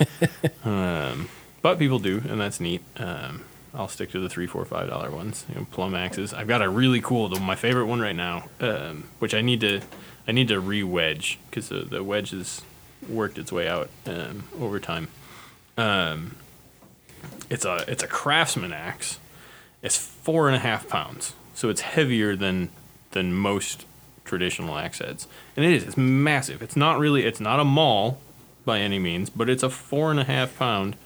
[0.65, 1.29] um,
[1.61, 2.83] but people do, and that's neat.
[2.97, 5.45] Um, I'll stick to the three, four, five dollar ones.
[5.49, 6.33] You know, Plumb axes.
[6.33, 9.61] I've got a really cool, the, my favorite one right now, um, which I need
[9.61, 9.81] to,
[10.27, 12.63] I need to re-wedge because the, the wedge has
[13.11, 15.09] worked its way out um, over time.
[15.77, 16.37] Um,
[17.49, 19.19] it's a it's a craftsman axe.
[19.83, 22.71] It's four and a half pounds, so it's heavier than
[23.13, 23.87] than most
[24.25, 25.85] traditional axe heads, and it is.
[25.85, 26.63] It's massive.
[26.63, 27.25] It's not really.
[27.25, 28.19] It's not a maul
[28.65, 30.97] by any means, but it's a four and a half pound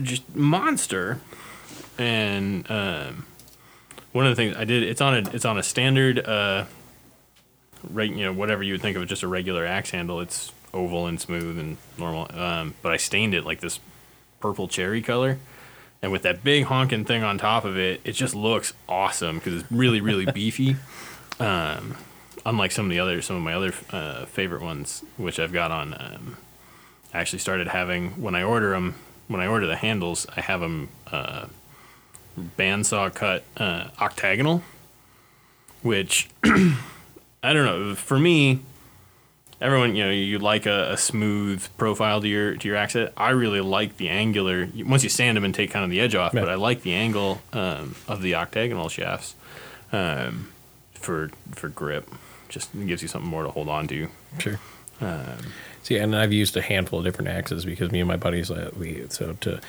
[0.00, 1.20] just monster.
[1.98, 3.26] And um,
[4.12, 6.64] one of the things I did, it's on a it's on a standard, uh,
[7.92, 10.20] you know, whatever you would think of just a regular axe handle.
[10.20, 12.28] It's oval and smooth and normal.
[12.38, 13.80] Um, but I stained it like this
[14.40, 15.38] purple cherry color.
[16.02, 19.62] And with that big honking thing on top of it, it just looks awesome because
[19.62, 20.76] it's really, really beefy.
[21.40, 21.96] Um,
[22.44, 25.70] unlike some of the other, some of my other uh, favorite ones, which I've got
[25.70, 25.94] on.
[25.94, 26.36] Um,
[27.12, 28.96] I actually started having when I order them.
[29.28, 31.46] When I order the handles, I have them uh,
[32.58, 34.62] bandsaw cut uh, octagonal,
[35.82, 36.28] which
[37.44, 37.94] I don't know.
[37.94, 38.60] For me,
[39.60, 43.12] everyone, you know, you like a, a smooth profile to your to your axe head.
[43.16, 44.68] I really like the angular.
[44.84, 46.40] Once you sand them and take kind of the edge off, Yeah.
[46.40, 49.34] but I like the angle um, of the octagonal shafts
[49.92, 50.48] um,
[50.94, 52.08] for for grip.
[52.48, 54.08] Just gives you something more to hold on to.
[54.38, 54.58] sure.
[55.00, 55.52] Um,
[55.82, 58.70] See, and I've used a handful of different axes because me and my buddies, uh,
[58.78, 59.60] we so to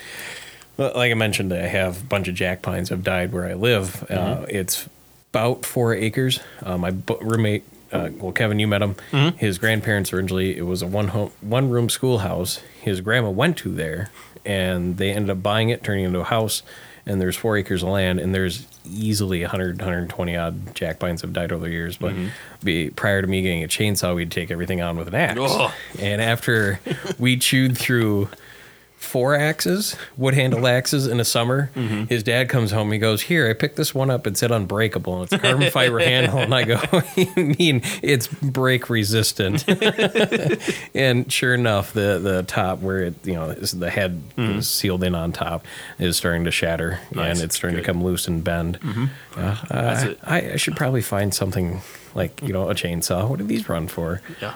[0.78, 3.54] well, like I mentioned, I have a bunch of jack pines have died where I
[3.54, 4.10] live.
[4.10, 4.88] Uh, it's
[5.36, 6.40] about four acres.
[6.64, 8.96] Uh, my bu- roommate, uh, well, Kevin, you met him.
[9.38, 12.62] His grandparents originally it was a one home, one room schoolhouse.
[12.82, 14.12] His grandma went to there,
[14.46, 16.64] and they ended up buying it, turning it into a house.
[17.06, 21.34] And there's four acres of land, and there's easily 100, 120 odd jack pines have
[21.34, 21.98] died over the years.
[21.98, 22.16] But
[22.64, 25.40] be, prior to me getting a chainsaw, we'd take everything on with an axe.
[25.40, 25.72] Ugh.
[26.00, 26.80] And after
[27.20, 28.30] we chewed through
[28.98, 31.70] four axes, wood handle axes in the summer,
[32.10, 32.92] his dad comes home.
[32.92, 34.26] He goes, Here, I picked this one up.
[34.26, 35.22] It said unbreakable.
[35.22, 36.40] And it's carbon fiber handle.
[36.40, 36.82] And I go,
[37.16, 39.64] You mean it's break resistant?
[40.96, 45.04] and sure enough, the, the top where it, you know, is the head is sealed
[45.04, 45.66] in on top
[46.00, 47.36] is starting to shatter Nice.
[47.38, 47.84] and it's starting Good.
[47.86, 48.80] to come loose and bend.
[49.36, 50.16] That's uh.
[50.24, 51.82] I, I should probably find something
[52.16, 53.28] like, you know, a chainsaw.
[53.30, 54.22] What do these run for?
[54.42, 54.56] yeah.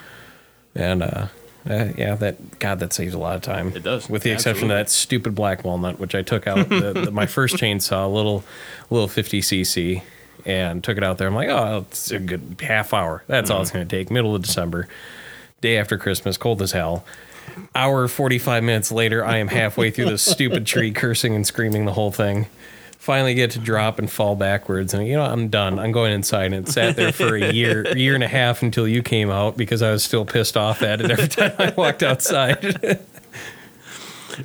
[0.75, 1.27] And uh,
[1.67, 3.69] uh, yeah, that God, that saves a lot of time.
[3.75, 4.09] It does.
[4.09, 7.25] with the exception of that stupid black walnut, which I took out the, the, my
[7.25, 8.43] first chainsaw, a little
[8.89, 10.01] little 50 cc,
[10.45, 11.27] and took it out there.
[11.27, 13.23] I'm like, oh, it's a good half hour.
[13.27, 14.09] That's all it's going to take.
[14.09, 14.87] Middle of December,
[15.61, 17.03] day after Christmas, cold as hell.
[17.75, 21.93] Hour 45 minutes later, I am halfway through this stupid tree, cursing and screaming the
[21.93, 22.47] whole thing.
[22.99, 25.79] Finally, get to drop and fall backwards, and you know I'm done.
[25.79, 28.87] I'm going inside, and it sat there for a year, year and a half until
[28.87, 32.03] you came out because I was still pissed off at it every time I walked
[32.03, 32.99] outside.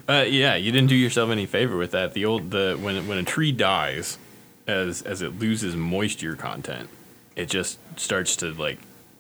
[0.09, 2.15] Uh, yeah, you didn't do yourself any favor with that.
[2.15, 4.19] The old the when when a tree dies,
[4.67, 6.89] as as it loses moisture content,
[7.37, 8.79] it just starts to like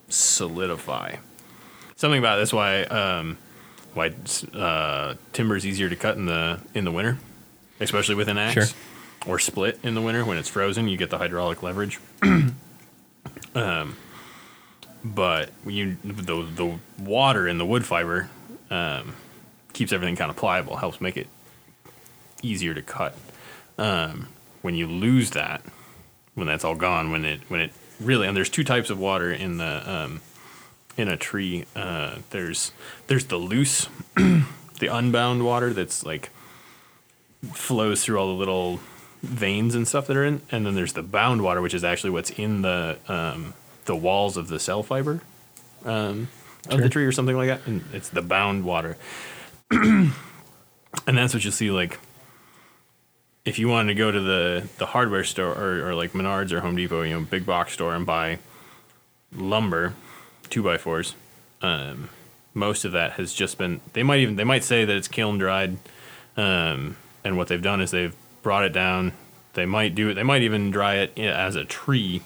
[0.09, 1.17] solidify.
[1.95, 3.39] something about that's why um,
[3.93, 4.15] why
[4.53, 7.19] uh, timber is easier to cut in the in the winter,
[7.79, 8.65] especially with an axe, Sure.
[9.27, 10.89] Or split in the winter when it's frozen.
[10.89, 11.99] You get the hydraulic leverage.
[13.55, 13.97] um,
[15.05, 18.29] but you the the water in the wood fiber
[18.71, 19.15] um,
[19.73, 21.27] keeps everything kind of pliable, helps make it
[22.43, 23.17] easier to cut.
[23.77, 24.29] Um,
[24.63, 25.63] when you lose that,
[26.35, 29.33] when that's all gone, when it when it really and there's two types of water
[29.33, 30.21] in the um,
[30.97, 31.67] in a tree.
[31.77, 32.73] Uh, there's
[33.07, 36.31] there's the loose, the unbound water that's like
[37.53, 38.81] flows through all the little
[39.25, 42.11] veins and stuff that are in, and then there's the bound water, which is actually
[42.11, 45.21] what's in the um, the walls of the cell fiber
[45.85, 46.29] um,
[46.69, 48.97] of the tree or something like that, and it's the bound water,
[49.71, 50.13] and
[51.07, 51.99] that's what you see like.
[53.45, 56.61] If you wanted to go to the, the hardware store or, or like Menards or
[56.61, 58.39] Home Depot, you know, big box store and buy
[59.35, 59.93] lumber,
[60.49, 61.15] two by fours,
[61.61, 62.09] um,
[62.55, 63.83] most of that has just been.
[63.93, 65.77] They might even they might say that it's kiln dried,
[66.39, 69.13] um, and what they've done is they've brought it down.
[69.55, 70.15] They might do it.
[70.15, 72.23] They might even dry it as a tree,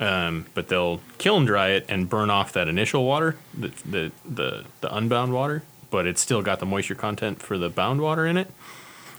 [0.00, 4.64] um, but they'll kiln dry it and burn off that initial water, the the the,
[4.82, 8.36] the unbound water, but it's still got the moisture content for the bound water in
[8.36, 8.50] it.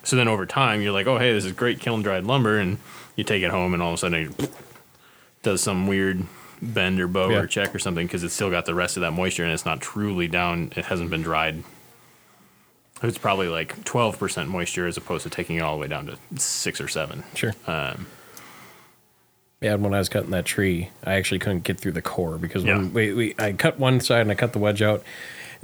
[0.03, 2.77] So then over time, you're like, oh hey, this is great kiln dried lumber, and
[3.15, 4.51] you take it home, and all of a sudden it
[5.43, 6.25] does some weird
[6.61, 7.39] bend or bow Yeah.
[7.39, 9.65] or check or something because it's still got the rest of that moisture and it's
[9.65, 10.73] not truly down.
[10.75, 11.63] It hasn't been dried.
[13.03, 16.17] It's probably like 12% moisture as opposed to taking it all the way down to
[16.41, 17.23] six or seven.
[17.35, 17.53] Sure.
[17.67, 18.07] Um,
[19.61, 22.63] Yeah, when I was cutting that tree, I actually couldn't get through the core because
[22.63, 25.03] when we, we I cut one side and I cut the wedge out.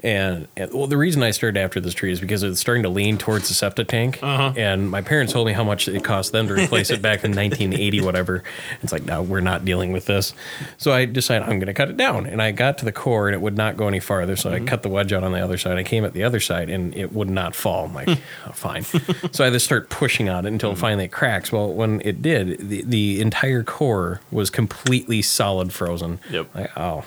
[0.02, 2.90] And, and well, the reason I started after this tree is because it's starting to
[2.90, 4.20] lean towards the septic tank.
[4.22, 4.54] Uh-huh.
[4.58, 7.32] And my parents told me how much it cost them to replace it back in
[7.36, 8.44] 1980, whatever.
[8.82, 10.34] It's like, no, we're not dealing with this.
[10.78, 12.26] So I decided I'm going to cut it down.
[12.26, 14.36] And I got to the core and it would not go any farther.
[14.36, 14.66] So Mm-hmm.
[14.66, 15.78] I cut the wedge out on the other side.
[15.78, 17.86] I came at the other side and it would not fall.
[17.86, 18.10] I'm like,
[18.48, 18.84] oh, fine.
[19.32, 20.82] so I to start pushing on it until Mm-hmm.
[20.82, 21.52] finally it cracks.
[21.52, 26.20] Well, when it did, the, the entire core was completely solid frozen.
[26.30, 26.54] Yep.
[26.56, 27.04] Like, oh.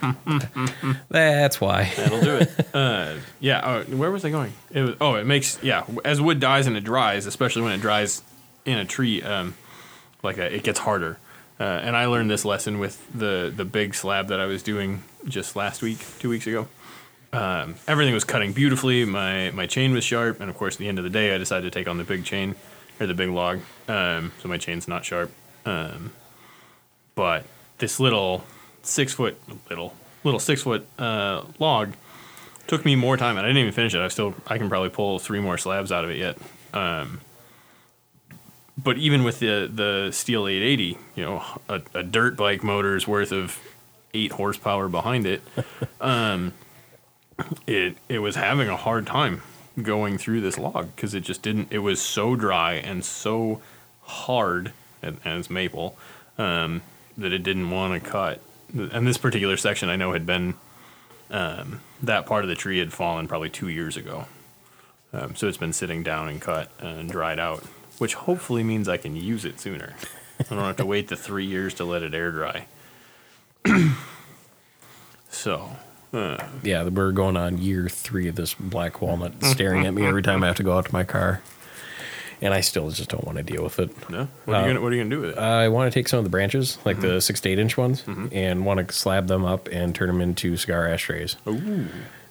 [1.08, 1.92] That's why.
[1.96, 2.68] That'll do it.
[2.74, 3.58] uh, yeah.
[3.60, 4.52] Uh, where was I going?
[4.70, 4.96] It was.
[5.00, 5.84] Oh, it makes yeah.
[6.04, 8.22] As wood dies and it dries, especially when it dries
[8.64, 9.54] in a tree, um,
[10.22, 11.18] like a, it gets harder.
[11.60, 15.02] Uh, and I learned this lesson with the the big slab that I was doing
[15.26, 16.68] just last week, two weeks ago.
[17.32, 19.04] Um, everything was cutting beautifully.
[19.04, 21.38] My my chain was sharp, and of course, at the end of the day, I
[21.38, 22.54] decided to take on the big chain
[23.00, 23.60] or the big log.
[23.86, 25.30] Um, so my chain's not sharp.
[25.66, 26.12] Um,
[27.14, 27.44] but
[27.78, 28.44] this little
[28.88, 29.36] six foot
[29.68, 31.94] little little six foot uh, log
[32.66, 34.00] took me more time, and I didn't even finish it.
[34.00, 36.38] I still I can probably pull three more slabs out of it yet.
[36.72, 37.20] Um,
[38.76, 43.32] but even with the the Stihl 880, you know, a, a dirt bike motor's worth
[43.32, 43.58] of
[44.14, 45.42] eight horsepower behind it,
[46.00, 46.52] um,
[47.66, 49.42] it it was having a hard time
[49.82, 51.68] going through this log because it just didn't.
[51.72, 53.60] It was so dry and so
[54.02, 54.72] hard,
[55.02, 55.96] and maple,
[56.36, 56.82] um,
[57.16, 58.40] that it didn't want to cut.
[58.74, 60.54] And this particular section, I know, had been
[61.30, 64.26] um, that part of the tree had fallen probably two years ago.
[65.12, 67.60] Um, so it's been sitting down and cut and dried out,
[67.98, 69.94] which hopefully means I can use it sooner.
[70.40, 72.66] I don't have to wait the three years to let it air dry.
[75.30, 75.70] so,
[76.12, 80.22] uh, Yeah, we're going on year three of this black walnut staring at me every
[80.22, 81.42] time I have to go out to my car.
[82.40, 83.90] And I still just don't want to deal with it.
[84.10, 85.38] no, what are you gonna what are you gonna do with it?
[85.38, 88.04] I want to take some of the branches, like the six to eight inch ones,
[88.32, 91.36] and want to slab them up and turn them into cigar ashtrays.
[91.48, 91.86] Ooh,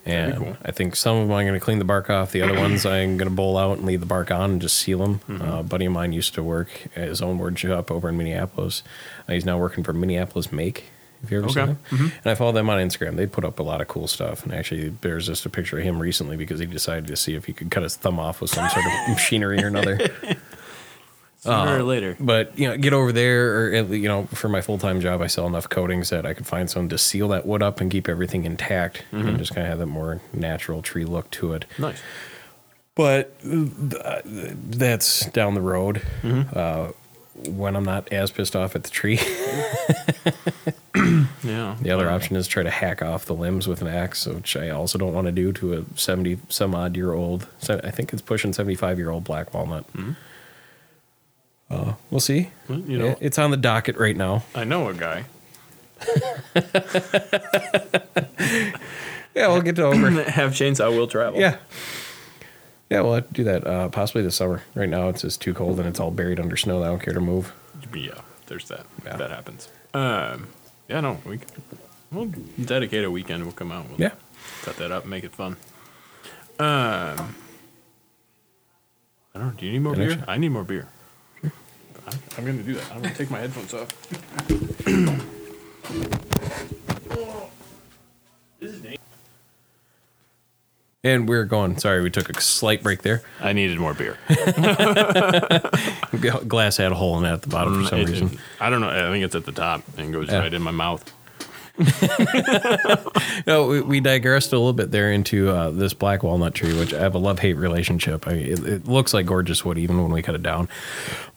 [0.06, 0.58] And cool.
[0.63, 2.32] I think some of them I'm going to clean the bark off.
[2.32, 4.78] The other ones I'm going to bowl out and leave the bark on and just
[4.78, 5.20] seal them.
[5.28, 5.41] Mm-hmm.
[5.41, 8.15] Uh, a buddy of mine used to work at his own wood shop over in
[8.15, 8.84] Minneapolis.
[9.28, 10.86] Uh, he's now working for Minneapolis Make.
[11.21, 11.71] Have you ever seen Okay.
[11.73, 11.97] Mm-hmm.
[11.97, 12.12] them?
[12.23, 13.15] And I follow them on Instagram.
[13.15, 14.43] They put up a lot of cool stuff.
[14.43, 17.45] And actually, there's just a picture of him recently because he decided to see if
[17.45, 19.99] he could cut his thumb off with some sort of machinery or another.
[21.39, 22.17] sooner or later.
[22.19, 25.27] But you know, get over there, or you know, for my full time job, I
[25.27, 28.10] sell enough coatings that I could find someone to seal that wood up and keep
[28.10, 29.27] everything intact, Mm-hmm.
[29.27, 31.65] and just kind of have that more natural tree look to it.
[31.77, 32.01] Nice.
[32.95, 36.01] But uh, that's down the road.
[36.23, 36.58] Mm-hmm.
[36.58, 36.91] Uh,
[37.47, 39.19] when I'm not as pissed off at the tree,
[41.43, 41.76] Yeah.
[41.82, 44.69] the other option is try to hack off the limbs with an axe, which I
[44.69, 47.47] also don't want to do to a 70 some odd year old.
[47.60, 49.86] So I think it's pushing 75 year old black walnut.
[51.69, 52.50] Uh, we'll see.
[52.67, 54.43] Well, you know, it's on the docket right now.
[54.56, 55.26] I know a guy.
[59.36, 60.10] Yeah, we'll get to over.
[60.32, 61.39] Have chainsaw will travel.
[61.39, 61.58] yeah.
[62.89, 64.63] Yeah, we'll have to do that uh, possibly this summer.
[64.76, 66.84] Right now, it's just too cold and it's all buried under snow.
[66.84, 67.54] I don't care to move.
[67.93, 68.12] Yeah,
[68.47, 68.86] there's that.
[69.06, 69.17] Yeah.
[69.17, 69.69] That happens.
[69.93, 70.47] Um,
[70.88, 71.38] yeah, no, we.
[71.39, 71.43] c-
[72.10, 72.32] We'll
[72.63, 73.43] dedicate a weekend.
[73.43, 73.89] We'll come out.
[73.89, 74.12] We'll Yeah.
[74.62, 75.58] cut that up and make it fun.
[76.60, 77.36] Um,
[79.36, 79.54] I don't know.
[79.58, 80.23] Do you need more Finish beer?
[80.23, 80.30] it.
[80.30, 80.88] I need more beer.
[81.43, 81.50] I-
[82.38, 82.89] I'm going to do that.
[82.93, 83.89] I'm going to take my headphones off.
[91.08, 91.78] And we're going.
[91.78, 93.22] Sorry, we took a slight break there.
[93.39, 94.17] I needed more beer.
[96.48, 98.39] Glass had a hole in it at the bottom for some It- reason.
[98.60, 98.89] I don't know.
[98.89, 100.39] I think it's at the top and goes Yeah.
[100.39, 101.13] right in my mouth.
[103.46, 106.93] No, we, we digressed a little bit there into uh, this black walnut tree, which
[106.93, 108.28] I have a love hate relationship.
[108.28, 110.67] I it, it looks like gorgeous wood even when we cut it down,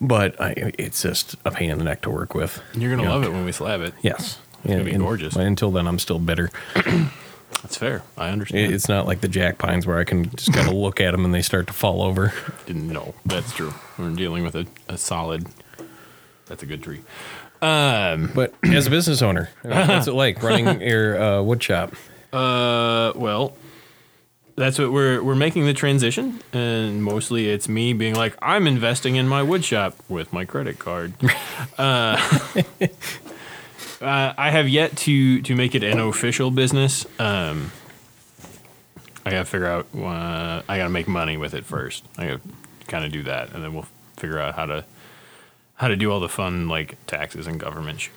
[0.01, 2.61] but I, it's just a pain in the neck to work with.
[2.73, 3.15] You're going to You know?
[3.15, 3.93] love it when we slab it.
[4.01, 5.35] Yes, It's gonna be gorgeous.
[5.35, 6.49] Until then, I'm still bitter.
[7.61, 8.01] That's fair.
[8.17, 8.73] I understand.
[8.73, 11.25] It's not like the jack pines where I can just kind of look at them
[11.25, 12.33] and they start to fall over.
[12.65, 13.13] Didn't know.
[13.25, 13.73] That's true.
[13.97, 15.47] We're dealing with a, a solid.
[16.47, 17.01] That's a good tree.
[17.61, 18.31] Um.
[18.33, 21.93] But as a business owner, what's it like running your uh, wood shop?
[22.33, 23.13] Uh.
[23.15, 23.55] Well,
[24.55, 29.15] that's what we're we're making the transition, and mostly it's me being like, I'm investing
[29.15, 31.13] in my wood shop with my credit card.
[31.77, 32.17] uh,
[34.01, 37.05] uh, I have yet to to make it an official business.
[37.19, 37.71] Um.
[39.23, 39.87] I gotta figure out.
[39.95, 42.03] Uh, I gotta make money with it first.
[42.17, 42.41] I gotta
[42.87, 43.85] kind of do that, and then we'll
[44.17, 44.83] figure out how to
[45.75, 48.09] how to do all the fun like taxes and government, sh-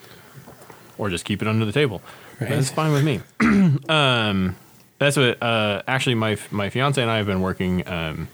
[0.97, 2.01] or just keep it under the table.
[2.41, 3.21] That's fine with me.
[3.89, 4.57] um,
[4.99, 5.43] that's what.
[5.43, 8.29] Uh, actually, my my fiance and I have been working um,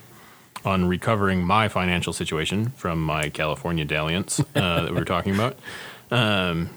[0.65, 5.59] on recovering my financial situation from my California dalliance uh, that we were talking about.
[6.13, 6.71] Um,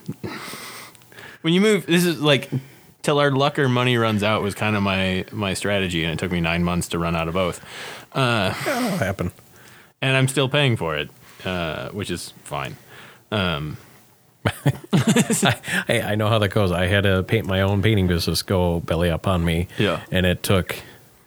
[1.44, 2.50] when you move, this is like
[3.04, 6.20] till our luck or money runs out was kind of my my strategy, and it
[6.20, 7.64] took me nine months to run out of both
[8.14, 9.32] That'll happen.
[10.02, 11.10] and I'm still paying for it,
[11.46, 12.76] uh, which is fine.
[15.88, 16.72] Hey, I know how that goes.
[16.72, 19.68] I had to paint my own painting business go belly up on me.
[19.78, 20.02] Yeah.
[20.12, 20.76] And it took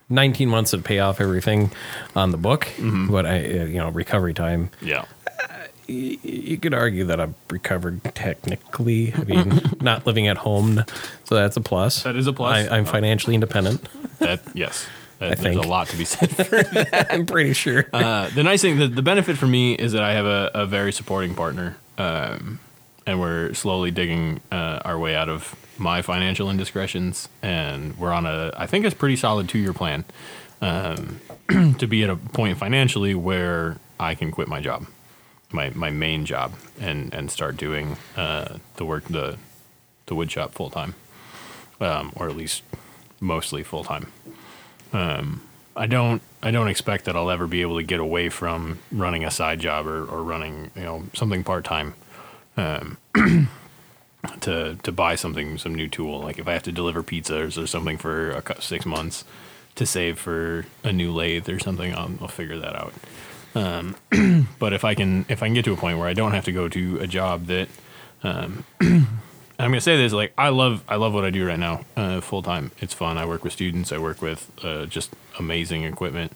[0.09, 1.70] 19 months to pay off everything
[2.14, 2.64] on the book.
[2.76, 3.11] Mm-hmm.
[3.11, 4.70] But I, uh, you know, recovery time.
[4.81, 5.05] Yeah,
[5.87, 9.12] You could argue that I've recovered technically.
[9.14, 10.85] I mean, not living at home,
[11.25, 12.03] so that's a plus.
[12.03, 12.68] That is a plus.
[12.68, 13.87] I, I'm financially independent.
[14.18, 14.87] that yes,
[15.18, 15.64] that, I there's think.
[15.64, 16.31] a lot to be said.
[16.46, 16.62] For
[17.11, 17.87] I'm pretty sure.
[17.92, 20.66] uh, the nice thing, the, the benefit for me is that I have a, a
[20.66, 22.59] very supporting partner, um,
[23.07, 28.27] and we're slowly digging uh, our way out of my financial indiscretions, and we're on
[28.27, 30.05] a I think it's pretty solid two year plan
[30.61, 31.20] um,
[31.79, 34.87] to be at a point financially where I can quit my job,
[35.52, 39.38] my my main job, and and start doing uh, the work the
[40.06, 40.94] the wood shop full time,
[41.80, 42.62] um, or at least
[43.20, 44.12] mostly full time.
[45.76, 49.24] I don't I don't expect that I'll ever be able to get away from running
[49.24, 51.94] a side job or, or running you know something part time
[52.56, 52.96] um,
[54.40, 57.66] to to buy something some new tool like if I have to deliver pizzas or
[57.66, 59.24] something for a, six months
[59.74, 62.94] to save for a new lathe or something I'll, I'll figure that out.
[63.57, 63.97] Um,
[64.59, 66.45] but if I can if I can get to a point where I don't have
[66.45, 67.69] to go to a job that
[68.23, 69.07] um, I'm
[69.59, 72.42] gonna say this like I love I love what I do right now uh, full
[72.42, 72.71] time.
[72.79, 73.16] It's fun.
[73.16, 73.92] I work with students.
[73.92, 76.33] I work with uh, just amazing equipment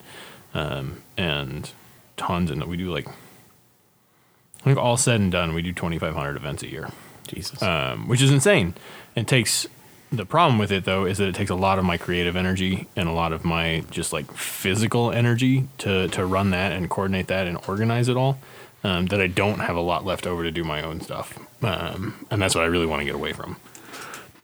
[0.55, 1.71] um, and
[2.17, 2.51] tons.
[2.51, 6.69] And we do like I think all said and done, we do 2,500 events a
[6.71, 6.89] year,
[7.27, 7.63] Jesus.
[7.63, 8.75] um, which is insane.
[9.15, 9.67] It takes
[10.12, 12.88] the problem with it though is that it takes a lot of my creative energy
[12.96, 17.29] and a lot of my just like physical energy to to run that and coordinate
[17.29, 18.38] that and organize it all.
[18.83, 22.27] Um, that I don't have a lot left over to do my own stuff, um,
[22.31, 23.57] and that's what I really want to get away from.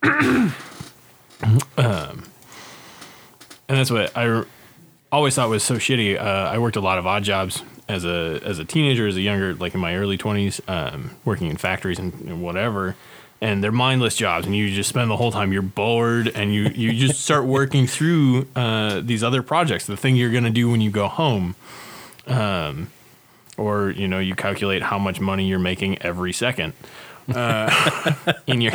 [1.78, 2.22] um,
[3.66, 4.44] and that's what I
[5.10, 6.20] always thought was so shitty.
[6.20, 9.22] Uh, I worked a lot of odd jobs as a as a teenager, as a
[9.22, 12.94] younger, like in my early twenties, um, working in factories and, and whatever.
[13.40, 16.70] And they're mindless jobs, and you just spend the whole time you're bored, and you
[16.74, 20.80] you just start working through uh, these other projects, the thing you're gonna do when
[20.80, 21.54] you go home,
[22.26, 22.90] um,
[23.58, 26.72] or you know you calculate how much money you're making every second.
[27.28, 28.14] Uh,
[28.46, 28.72] in your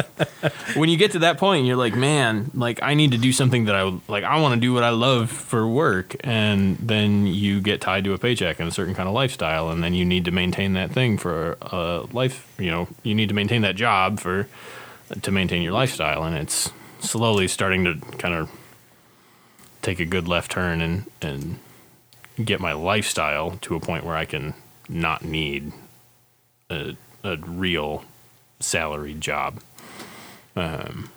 [0.76, 3.66] when you get to that point, you're like, man, like I need to do something
[3.66, 4.24] that I like.
[4.24, 8.14] I want to do what I love for work, and then you get tied to
[8.14, 10.92] a paycheck and a certain kind of lifestyle, and then you need to maintain that
[10.92, 12.54] thing for a life.
[12.60, 14.48] You know, you need to maintain that job for
[15.22, 18.50] to maintain your lifestyle, and it's slowly starting to kind of
[19.82, 21.60] take a good left turn and and
[22.44, 24.54] get my lifestyle to a point where I can
[24.90, 25.72] not need
[26.70, 28.04] a a real
[28.62, 29.60] salaried job.
[30.56, 31.10] Um,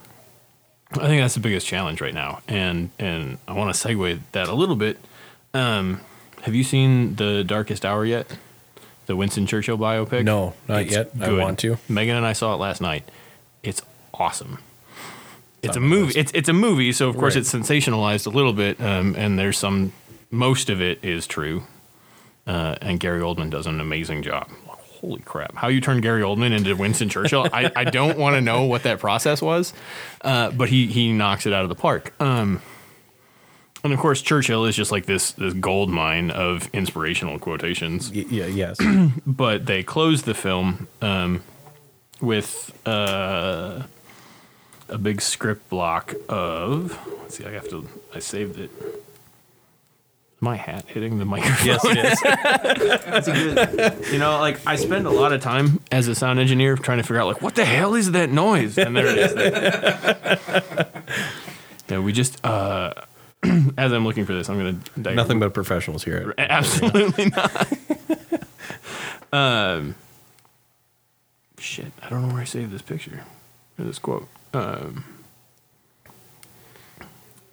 [0.92, 4.48] I think that's the biggest challenge right now, and and I want to segue that
[4.48, 4.98] a little bit.
[5.52, 6.00] Um,
[6.42, 8.36] have you seen the Darkest Hour yet?
[9.06, 10.24] The Winston Churchill biopic?
[10.24, 11.10] No, not It's yet.
[11.20, 11.76] I want to.
[11.88, 13.08] Megan and I saw it last night.
[13.62, 13.82] It's
[14.14, 14.58] awesome.
[15.62, 16.18] it's a movie.
[16.18, 17.40] It's it's a movie, so of course Right.
[17.40, 19.92] it's sensationalized a little bit, um, and there's some.
[20.30, 21.62] Most of it is true,
[22.46, 24.48] uh, and Gary Oldman does an amazing job.
[25.04, 25.54] Holy crap!
[25.54, 27.46] How you turn Gary Oldman into Winston Churchill?
[27.52, 29.74] I, I don't want to know what that process was,
[30.22, 32.14] uh, but he he knocks it out of the park.
[32.22, 32.62] Um,
[33.82, 38.24] and of course, Churchill is just like this this gold mine of inspirational quotations Y-
[38.30, 38.78] yeah, yes.
[39.26, 41.42] but they close the film um,
[42.22, 43.82] with uh,
[44.88, 46.98] a big script block of.
[47.20, 47.86] Let's see, I have to.
[48.14, 48.70] I saved it.
[50.40, 51.66] My hat hitting the microphone.
[51.66, 52.20] yes, it is.
[53.04, 54.06] That's a good.
[54.12, 57.02] You know, like I spend a lot of time as a sound engineer trying to
[57.02, 59.32] figure out like what the hell is that noise, and there it is.
[61.88, 62.44] yeah, we just.
[62.44, 62.92] Uh,
[63.78, 66.34] as I'm looking for this, I'm gonna diagram- Nothing but professionals here.
[66.38, 67.72] Absolutely not.
[69.32, 69.94] um,
[71.58, 73.22] shit, I don't know where I saved this picture
[73.78, 74.28] or this quote.
[74.52, 75.04] Um,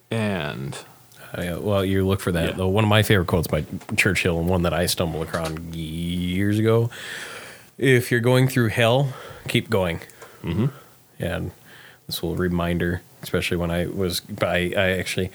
[0.09, 0.77] and
[1.33, 2.49] Uh, well, you look for that.
[2.49, 2.55] Yeah.
[2.55, 3.65] Though one of my favorite quotes by
[3.95, 6.89] Churchill, and one that I stumbled across years ago:
[7.77, 9.13] "If you're going through hell,
[9.47, 10.01] keep going."
[10.43, 10.67] Mm-hmm.
[11.19, 11.51] And
[12.07, 15.31] this little reminder, especially when I was, I, I actually,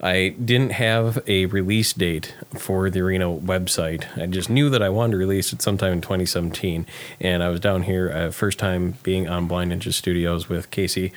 [0.00, 4.18] I didn't have a release date for the arena website.
[4.18, 6.86] I just knew that I wanted to release it sometime in 2017,
[7.20, 11.12] and I was down here uh, first time being on Blind Ninja Studios with Casey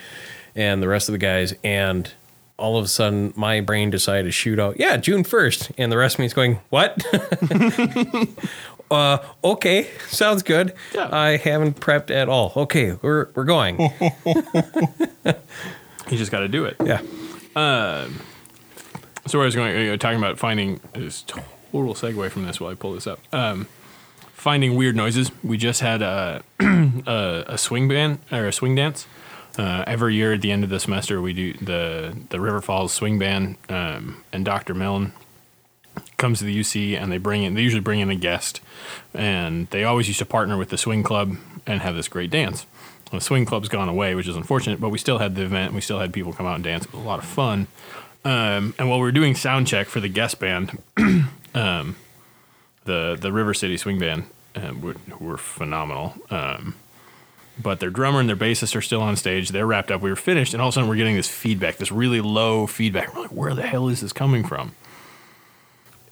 [0.54, 2.12] and the rest of the guys, and
[2.62, 5.72] all of a sudden my brain decided to shoot out, yeah, June 1st.
[5.78, 7.04] And the rest of me is going, what?
[8.90, 10.74] uh, okay, sounds good.
[10.94, 11.08] Yeah.
[11.12, 12.52] I haven't prepped at all.
[12.56, 13.80] Okay, we're, we're going.
[13.84, 13.90] you
[16.10, 16.76] just got to do it.
[16.84, 17.00] yeah.
[19.26, 22.70] So I was going, you know, talking about finding this total segue from this while
[22.70, 23.20] I pull this up.
[23.32, 23.68] Um,
[24.34, 25.30] finding weird noises.
[25.44, 29.06] We just had a a, a swing band or a swing dance.
[29.58, 32.92] Uh, every year at the end of the semester, we do the the River Falls
[32.92, 34.74] Swing Band, um, and Dr.
[34.74, 35.12] Milne
[36.16, 37.54] comes to the UC and they bring in.
[37.54, 38.60] They usually bring in a guest,
[39.12, 41.36] and they always used to partner with the swing club
[41.66, 42.66] and have this great dance.
[43.10, 45.74] The swing club's gone away, which is unfortunate, but we still had the event.
[45.74, 46.86] We still had people come out and dance.
[46.86, 47.66] It was a lot of fun.
[48.24, 50.78] Um, and while we were doing sound check for the guest band,
[51.54, 51.96] um,
[52.84, 54.24] the the River City Swing Band
[54.56, 56.14] uh, were, were phenomenal.
[56.30, 56.76] Um,
[57.60, 59.50] but their drummer and their bassist are still on stage.
[59.50, 60.00] They're wrapped up.
[60.00, 62.66] We were finished, and all of a sudden we're getting this feedback, this really low
[62.66, 63.14] feedback.
[63.14, 64.74] We're like, where the hell is this coming from?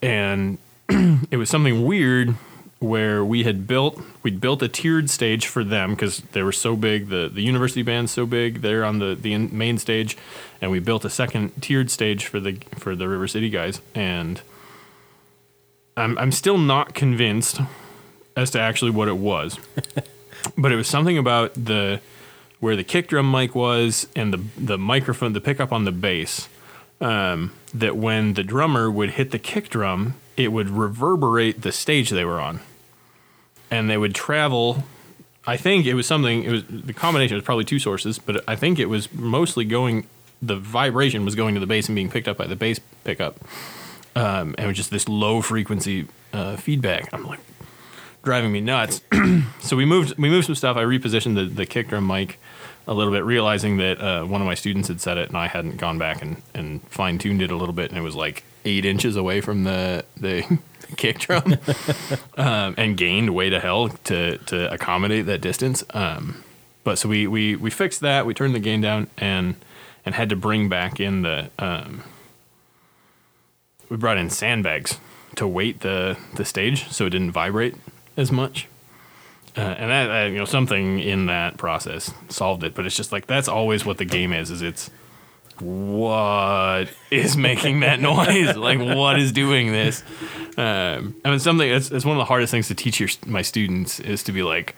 [0.01, 0.57] And
[0.89, 2.35] it was something weird
[2.81, 6.75] where we had built we'd built a tiered stage for them because they were so
[6.75, 10.17] big the the university band's so big they're on the the in- main stage
[10.59, 14.41] and we built a second tiered stage for the for the river city guys and
[15.95, 17.61] i'm i'm still not convinced
[18.35, 19.59] as to actually what it was
[20.57, 21.99] but it was something about the
[22.59, 26.47] where the kick drum mic was and the the microphone the pickup on the bass
[26.99, 32.09] um, that when the drummer would hit the kick drum it would reverberate the stage
[32.09, 32.61] they were on.
[33.69, 34.83] And they would travel
[35.47, 38.55] i think it was something it was the combination was probably two sources but i
[38.55, 40.05] think it was mostly going
[40.39, 43.39] the vibration was going to the bass and being picked up by the bass pickup
[44.15, 47.13] um, and it was just this low frequency uh, feedback.
[47.13, 47.39] I'm like
[48.23, 49.01] driving me nuts.
[49.61, 50.75] So we moved we moved some stuff.
[50.75, 52.39] I repositioned the, the kick drum mic
[52.87, 55.47] a little bit realizing that uh, one of my students had said it and i
[55.47, 58.85] hadn't gone back and, and fine-tuned it a little bit and it was like eight
[58.85, 60.59] inches away from the the
[60.97, 61.55] kick drum
[62.37, 65.83] um, and gained way to hell to to accommodate that distance.
[65.91, 66.43] Um,
[66.83, 69.55] but so we, we we fixed that we turned the gain down and
[70.05, 72.03] and had to bring back in the um,
[73.89, 74.97] we brought in sandbags
[75.35, 77.75] to weight the the stage so it didn't vibrate
[78.17, 78.67] as much.
[79.57, 83.27] Uh, and that you know something in that process solved it but it's just like
[83.27, 84.89] that's always what the game is is it's
[85.59, 88.55] what is making that noise?
[88.55, 90.03] Like what is doing this?
[90.57, 93.41] Um, i mean something it's, it's one of the hardest things to teach your my
[93.41, 94.75] students is to be like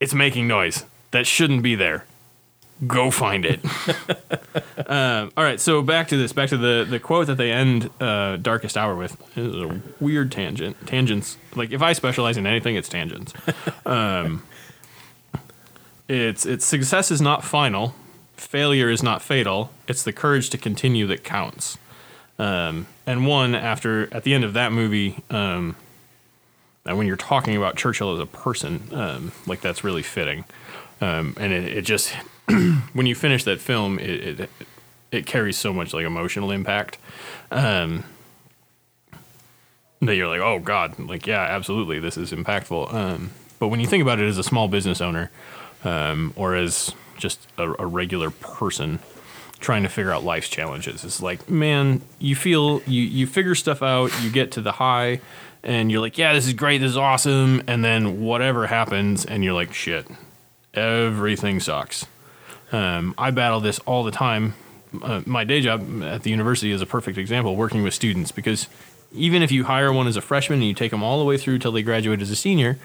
[0.00, 2.04] it's making noise that shouldn't be there
[2.86, 3.60] go find it.
[4.86, 7.90] Um, all right so back to this back to the the quote that they end
[8.00, 9.16] uh, darkest hour with.
[9.34, 11.36] This is a weird tangent tangents.
[11.54, 13.32] Like if i specialize in anything it's tangents.
[13.84, 14.44] Um,
[16.08, 17.94] it's it's success is not final
[18.36, 21.78] failure is not fatal it's the courage to continue that counts.
[22.38, 25.76] Um, and one after at the end of that movie um,
[26.84, 30.44] and when you're talking about churchill as a person um, like that's really fitting.
[31.00, 32.14] Um, and it, it just
[32.92, 34.50] when you finish that film it, it
[35.10, 36.98] it carries so much like emotional impact
[37.50, 38.04] um,
[40.00, 43.86] that you're like oh god like yeah absolutely this is impactful um, but when you
[43.86, 45.30] think about it as a small business owner
[45.84, 48.98] um, or as just a, a regular person
[49.62, 51.04] trying to figure out life's challenges.
[51.04, 55.20] It's like, man, you feel you you figure stuff out, you get to the high,
[55.62, 59.42] and you're like, yeah, this is great, this is awesome, and then whatever happens, and
[59.42, 60.06] you're like, shit,
[60.74, 62.06] everything sucks.
[62.72, 64.54] Um, I battle this all the time.
[65.00, 68.68] Uh, my day job at the university is a perfect example, working with students, because
[69.14, 71.36] even if you hire one as a freshman and you take them all the way
[71.36, 72.78] through till they graduate as a senior,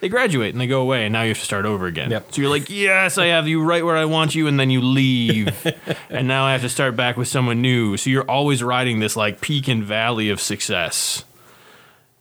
[0.00, 2.10] they graduate and they go away, and now you have to start over again.
[2.10, 2.32] Yep.
[2.32, 4.80] So you're like, yes, I have you right where I want you, and then you
[4.80, 5.66] leave,
[6.10, 7.96] and now I have to start back with someone new.
[7.96, 11.24] So you're always riding this like peak and valley of success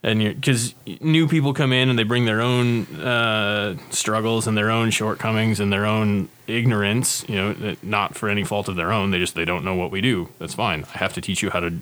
[0.04, 4.58] and you're because new people come in and they bring their own uh, struggles and
[4.58, 8.92] their own shortcomings and their own ignorance you know not for any fault of their
[8.92, 9.12] own.
[9.12, 10.30] They just they don't know what we do.
[10.40, 10.86] That's fine.
[10.94, 11.80] I have to teach you how to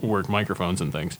[0.00, 1.18] work microphones and things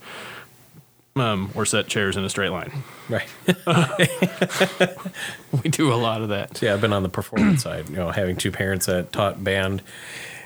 [1.16, 2.72] um, or set chairs in a straight line.
[3.08, 3.28] Right.
[5.62, 6.60] we do a lot of that.
[6.60, 9.82] Yeah, I've been on the performance side, you know, having two parents that taught band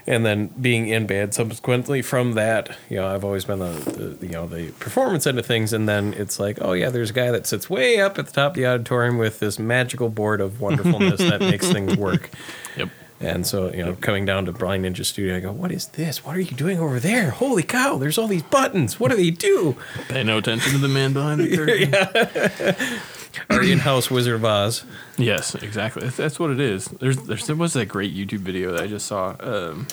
[0.07, 4.27] and then being in band subsequently from that, you know, I've always been the, the
[4.27, 7.15] you know, the performance end of things and then it's like, oh yeah, there's a
[7.15, 10.41] guy that sits way up at the top of the auditorium with this magical board
[10.41, 12.31] of wonderfulness that makes things work.
[12.77, 12.89] yep
[13.21, 16.25] And so, you know, coming down to Blind Ninja Studio, I go, what is this?
[16.25, 17.31] What are you doing over there?
[17.31, 18.99] Holy cow, there's all these buttons.
[18.99, 19.77] What do they do?
[20.09, 23.01] pay no attention to the man behind the curtain
[23.49, 24.85] Our in-house Wizard of Oz.
[25.17, 26.03] Yes, exactly.
[26.03, 26.87] That's, that's what it is.
[26.87, 29.87] There's, there's there was that great YouTube video that I just saw, um,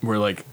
[0.00, 0.44] where like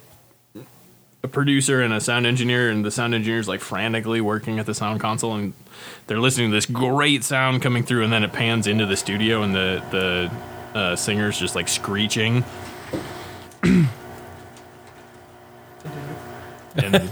[1.23, 4.73] a producer and a sound engineer, and the sound engineer's like frantically working at the
[4.73, 5.53] sound console, and
[6.07, 9.43] they're listening to this great sound coming through, and then it pans into the studio,
[9.43, 12.43] and the the uh, singer's just like screeching.
[13.63, 13.89] and,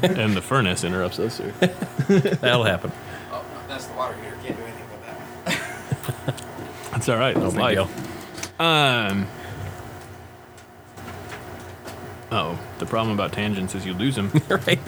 [0.03, 1.37] and the furnace interrupts us.
[1.39, 1.51] Here.
[2.41, 2.91] That'll happen.
[3.31, 4.15] Oh, that's the water
[6.91, 7.35] That's all right.
[7.35, 7.73] No That's big life.
[8.59, 8.65] deal.
[8.65, 9.27] Um.
[12.31, 14.31] Oh, the problem about tangents is you lose them.
[14.49, 14.79] right.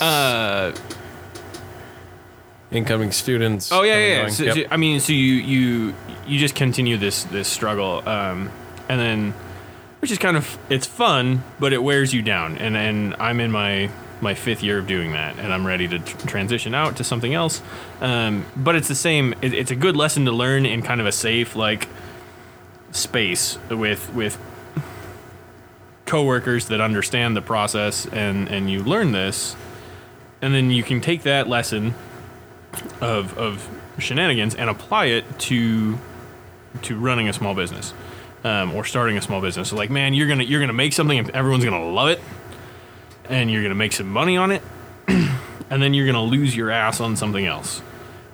[0.00, 0.72] uh,
[2.72, 3.72] Incoming students.
[3.72, 4.22] oh yeah, yeah.
[4.22, 4.28] yeah.
[4.28, 4.54] So, Yep.
[4.54, 5.94] so- I mean, so you you
[6.26, 8.50] you just continue this this struggle, um,
[8.88, 9.34] and then
[10.00, 12.58] which is kind of it's fun, but it wears you down.
[12.58, 13.90] And and I'm in my
[14.22, 17.34] my fifth year of doing that, and I'm ready to tr- transition out to something
[17.34, 17.62] else.
[18.00, 19.34] Um, but it's the same.
[19.42, 21.88] It, it's a good lesson to learn in kind of a safe like
[22.92, 24.38] space with with
[26.06, 29.56] coworkers that understand the process, and and you learn this,
[30.42, 31.94] and then you can take that lesson
[33.00, 33.68] of of
[33.98, 35.98] shenanigans and apply it to
[36.82, 37.92] to running a small business
[38.44, 39.68] um, or starting a small business.
[39.68, 42.20] So like, man, you're gonna you're gonna make something and everyone's gonna love it,
[43.30, 44.62] and you're gonna make some money on it,
[45.08, 47.80] and then you're gonna lose your ass on something else.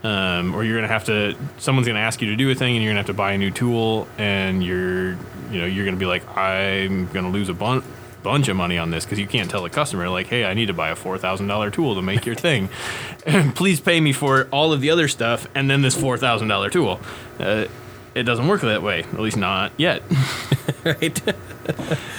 [0.03, 2.83] Um, or you're gonna have to someone's gonna ask you to do a thing and
[2.85, 5.13] you're gonna have to buy a new tool and you're
[5.51, 7.83] you know you're gonna be like I'm gonna lose a bun-
[8.23, 10.67] bunch of money on this because you can't tell the customer like hey I need
[10.67, 12.69] to buy a four thousand dollar tool to make your thing
[13.55, 16.71] please pay me for all of the other stuff and then this four thousand dollar
[16.71, 17.01] tool
[17.41, 17.67] uh,
[18.17, 20.03] it doesn't work that way at least not yet
[20.85, 21.21] right.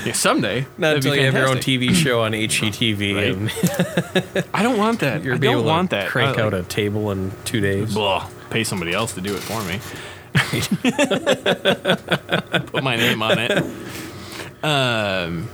[0.06, 1.58] yeah, someday Not until you have your own.
[1.58, 3.16] TV show on HGTV
[4.36, 4.46] Right.
[4.54, 7.12] I don't want that you're I don't to want that crank I, out a table
[7.12, 7.94] in two days.
[7.94, 8.30] Blah.
[8.50, 9.80] Pay somebody else to do it for me.
[12.68, 13.52] Put my name on it.
[14.64, 15.50] Um.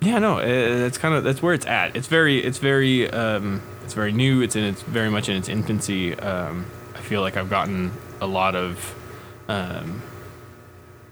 [0.00, 1.96] Yeah, no, uh, that's kind of that's where it's at.
[1.96, 4.42] It's very, it's very, um, it's very new.
[4.42, 6.14] It's in, it's very much in its infancy.
[6.14, 7.90] Um, I feel like I've gotten
[8.20, 8.94] a lot of,
[9.48, 10.02] um,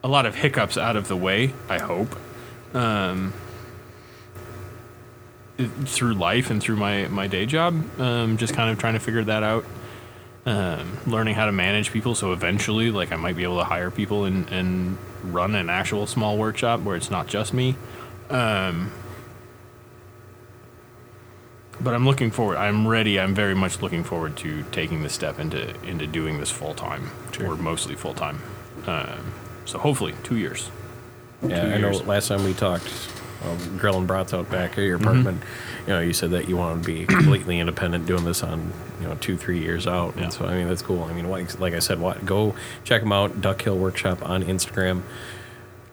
[0.03, 1.55] a lot of hiccups out of the way.
[1.69, 2.17] I hope.
[2.75, 3.33] Um,
[5.57, 9.25] through life and through my my day job, um, just kind of trying to figure
[9.25, 9.65] that out.
[10.47, 13.91] Um, learning how to manage people, so eventually, like I might be able to hire
[13.91, 17.77] people and and run an actual small workshop where it's not just me.
[18.31, 18.93] Um,
[21.85, 22.57] but I'm looking forward.
[22.57, 23.21] I'm ready.
[23.21, 27.11] I'm very much looking forward to taking the step into into doing this full time
[27.41, 28.41] or mostly full time.
[28.87, 30.71] Um, so hopefully, two years.
[31.43, 31.91] Yeah, two I know.
[31.99, 32.91] Last time we talked,
[33.43, 35.43] well, and brats out back at your apartment.
[35.87, 39.09] You know, you said that you want to be completely independent, doing this on you
[39.09, 40.17] know two, three years out.
[40.17, 40.25] Yeah.
[40.25, 41.05] And so I mean, that's cool.
[41.05, 42.55] I mean, like, like I said, what go
[42.85, 45.03] check him out, DuckHill Workshop on Instagram.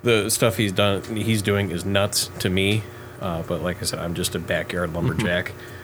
[0.03, 2.83] The stuff he's done, he's doing is nuts to me.
[3.21, 5.51] Uh, but like I said, I'm just a backyard lumberjack.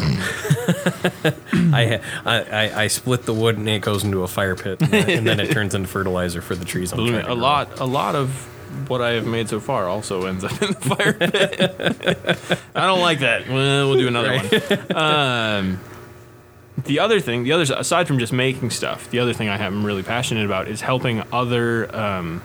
[1.54, 5.10] I, I, I split the wood and it goes into a fire pit, and then,
[5.10, 6.92] and then it turns into fertilizer for the trees.
[6.92, 8.32] I'm Believe me, to a lot, a lot of
[8.90, 12.60] what I have made so far also ends up in the fire pit.
[12.76, 13.48] I don't like that.
[13.48, 14.98] Well, we'll do another one.
[14.98, 15.80] Um,
[16.86, 19.86] the other thing, the others aside from just making stuff, the other thing I am
[19.86, 22.42] really passionate about is helping other um,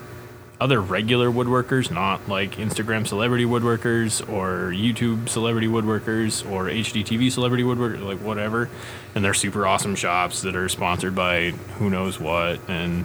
[0.62, 7.64] other regular woodworkers, not like Instagram celebrity woodworkers or YouTube celebrity woodworkers or HGTV celebrity
[7.64, 8.70] woodworkers, like whatever.
[9.16, 13.04] And they're super awesome shops that are sponsored by who knows what and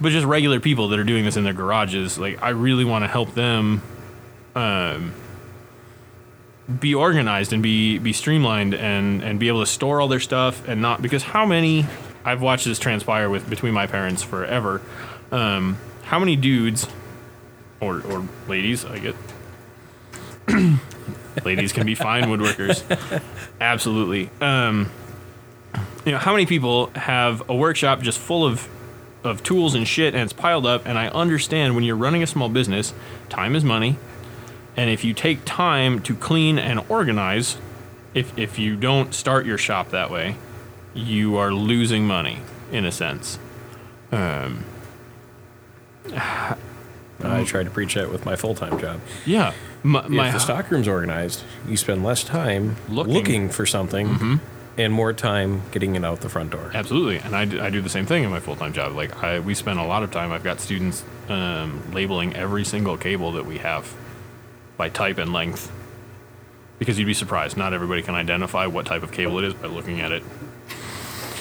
[0.00, 2.20] but just regular people that are doing this in their garages.
[2.20, 3.82] Like I really want to help them
[4.54, 5.12] um,
[6.78, 10.68] be organized and be be streamlined and and be able to store all their stuff
[10.68, 11.84] and not because how many
[12.24, 14.80] I've watched this transpire with between my parents forever.
[15.32, 15.76] Um,
[16.10, 16.88] how many dudes
[17.78, 19.14] or or ladies I get
[21.44, 22.82] ladies can be fine woodworkers.
[23.60, 24.28] Absolutely.
[24.40, 24.90] Um,
[26.04, 28.68] you know how many people have a workshop just full of
[29.22, 32.26] of tools and shit and it's piled up and I understand when you're running a
[32.26, 32.92] small business
[33.28, 33.96] time is money.
[34.76, 37.56] And if you take time to clean and organize,
[38.14, 40.36] if, if you don't start your shop that way,
[40.92, 42.40] you are losing money
[42.72, 43.38] in a sense.
[44.10, 44.64] Um,
[47.22, 49.00] I try to preach that with my full time job.
[49.26, 49.52] yeah.
[49.82, 53.14] My, my, if the stockroom's organized, you spend less time Looking.
[53.14, 54.40] looking, for something
[54.76, 56.70] and more time getting it out the front door.
[56.74, 58.94] Absolutely, and I do, I do the same thing in my full time job.
[58.94, 60.32] Like I, we spend a lot of time.
[60.32, 63.90] I've got students um, labeling every single cable that we have
[64.76, 65.72] by type and length,
[66.78, 67.56] because you'd be surprised.
[67.56, 70.22] Not everybody can identify what type of cable it is by looking at it.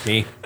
[0.06, 0.24] Me?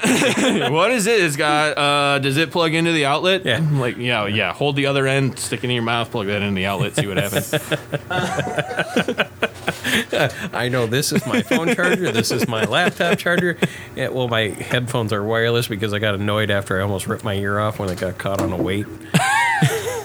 [0.70, 1.22] what is it?
[1.22, 1.78] It's got.
[1.78, 3.46] Uh, does it plug into the outlet?
[3.46, 3.66] Yeah.
[3.72, 4.54] Like yeah, yeah.
[4.54, 7.08] Hold the other end, stick it in your mouth, plug that into the outlet, see
[7.08, 7.54] what happens.
[10.54, 12.12] I know this is my phone charger.
[12.12, 13.58] This is my laptop charger.
[13.96, 17.36] Yeah, well, my headphones are wireless because I got annoyed after I almost ripped my
[17.36, 18.88] ear off when I got caught on a weight.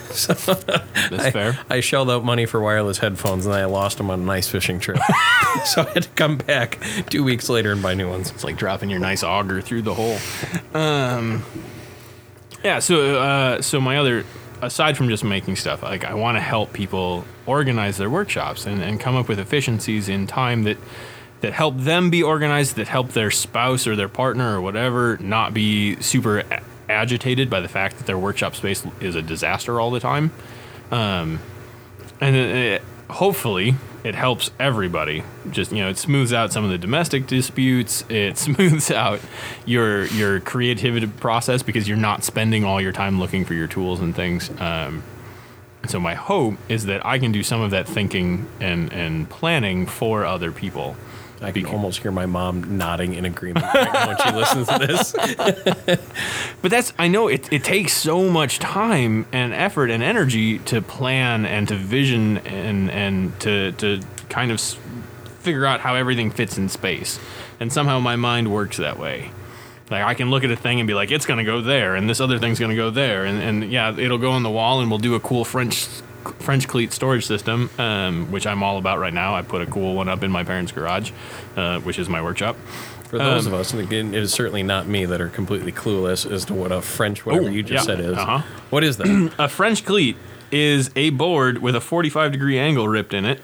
[1.10, 1.58] That's fair.
[1.68, 4.80] I shelled out money for wireless headphones and I lost them on an ice fishing
[4.80, 4.98] trip.
[5.64, 6.78] so I had to come back
[7.10, 8.30] two weeks later and buy new ones.
[8.30, 10.18] It's like dropping your nice auger through the hole.
[10.74, 11.44] Um,
[12.64, 12.78] yeah.
[12.80, 14.24] So, uh, so my other,
[14.62, 18.82] aside from just making stuff, like I want to help people organize their workshops and,
[18.82, 20.78] and come up with efficiencies in time that
[21.40, 25.54] that help them be organized, that help their spouse or their partner or whatever not
[25.54, 29.90] be super a- agitated by the fact that their workshop space is a disaster all
[29.90, 30.30] the time.
[30.90, 31.40] Um,
[32.20, 33.74] and it, it- hopefully
[34.04, 35.22] it helps everybody.
[35.50, 38.04] Just you know it smooths out some of the domestic disputes.
[38.08, 39.20] It smooths out
[39.66, 44.00] your your creativity process because you're not spending all your time looking for your tools
[44.00, 44.50] and things.
[44.60, 45.02] Um,
[45.86, 49.86] so my hope is that i can do some of that thinking and and planning
[49.86, 50.96] for other people
[51.40, 55.12] I can almost hear my mom nodding in agreement when she listens to this.
[56.62, 60.82] but that's i know it, it takes so much time and effort and energy to
[60.82, 64.60] plan and to vision and and to to kind of
[65.40, 67.18] figure out how everything fits in space
[67.60, 69.30] and somehow my mind works that way
[69.90, 71.94] like i can look at a thing and be like it's going to go there
[71.94, 74.50] and this other thing's going to go there and, and yeah it'll go on the
[74.50, 75.86] wall and we'll do a cool french
[76.40, 79.94] french cleat storage system um, which i'm all about right now i put a cool
[79.94, 81.10] one up in my parents garage
[81.56, 82.56] uh, which is my workshop
[83.08, 85.72] For those Um, of us, and again, it is certainly not me that are completely
[85.72, 88.18] clueless as to what a French, whatever Oh, you just yeah, said, is.
[88.18, 88.42] uh-huh.
[88.68, 89.32] What is that?
[89.38, 90.16] A French cleat
[90.52, 93.40] is a board with a 45 degree angle ripped in it,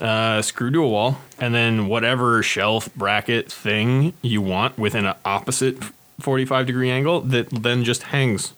[0.00, 5.14] uh, screwed to a wall, and then whatever shelf bracket thing you want within an
[5.24, 5.78] opposite
[6.20, 8.52] 45 degree angle that then just hangs.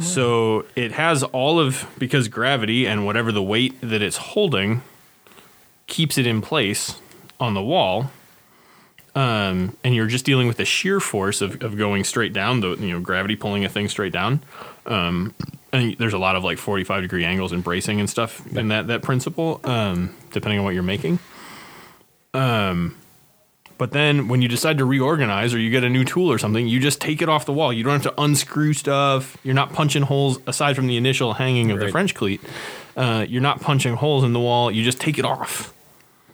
[0.00, 4.82] So it has all of, because gravity and whatever the weight that it's holding
[5.86, 6.96] keeps it in place
[7.38, 8.10] on the wall
[9.14, 12.76] um, and you're just dealing with the shear force of, of going straight down, the
[12.76, 14.40] you know gravity pulling a thing straight down.
[14.86, 15.34] Um,
[15.72, 18.86] and there's a lot of like 45 degree angles and bracing and stuff in that
[18.86, 21.18] that principle, um, depending on what you're making.
[22.34, 22.96] Um,
[23.80, 26.68] but then when you decide to reorganize or you get a new tool or something,
[26.68, 27.72] you just take it off the wall.
[27.72, 29.38] You don't have to unscrew stuff.
[29.42, 32.42] You're not punching holes aside from the initial hanging of the French cleat.
[32.94, 34.70] Uh, you're not punching holes in the wall.
[34.70, 35.72] You just take it off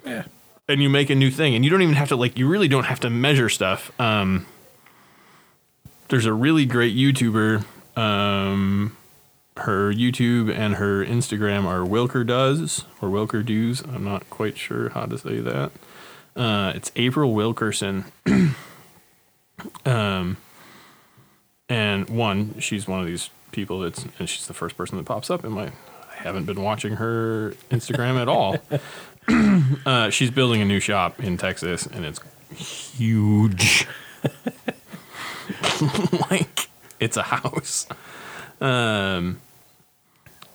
[0.04, 0.24] yeah.
[0.68, 2.66] and you make a new thing and you don't even have to like you really
[2.66, 4.46] don't have to measure stuff um
[6.08, 7.64] there's a really great youtuber
[7.96, 8.96] um
[9.56, 15.18] her youtube and her instagram are wilkerdos or wilkerdos i'm not quite sure how to
[15.18, 15.70] say that
[16.36, 18.04] uh it's april wilkerson
[19.84, 20.36] um
[21.68, 25.30] and one she's one of these people that's and she's the first person that pops
[25.30, 28.56] up in my i haven't been watching her instagram at all
[29.86, 32.20] uh, she's building a new shop in Texas, and it's
[32.54, 33.86] huge.
[36.30, 36.68] like
[37.00, 37.86] it's a house.
[38.60, 39.40] Um,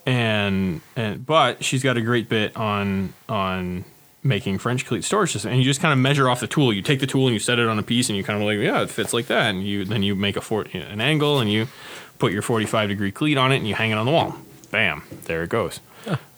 [0.05, 3.83] and and but she's got a great bit on on
[4.23, 6.71] making French cleat storage system, and you just kind of measure off the tool.
[6.71, 8.45] You take the tool and you set it on a piece, and you kind of
[8.45, 9.49] like, yeah, it fits like that.
[9.49, 11.67] And you then you make a for, an angle, and you
[12.19, 14.35] put your 45 degree cleat on it, and you hang it on the wall.
[14.71, 15.79] Bam, there it goes.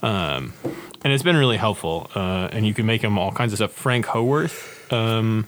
[0.01, 0.53] Um,
[1.03, 2.09] and it's been really helpful.
[2.15, 3.71] Uh, and you can make them all kinds of stuff.
[3.71, 5.47] Frank Howarth um,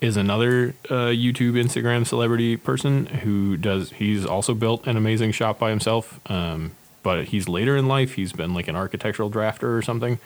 [0.00, 3.92] is another uh, YouTube, Instagram celebrity person who does.
[3.92, 6.20] He's also built an amazing shop by himself.
[6.30, 6.72] Um,
[7.02, 8.14] but he's later in life.
[8.14, 10.18] He's been like an architectural drafter or something.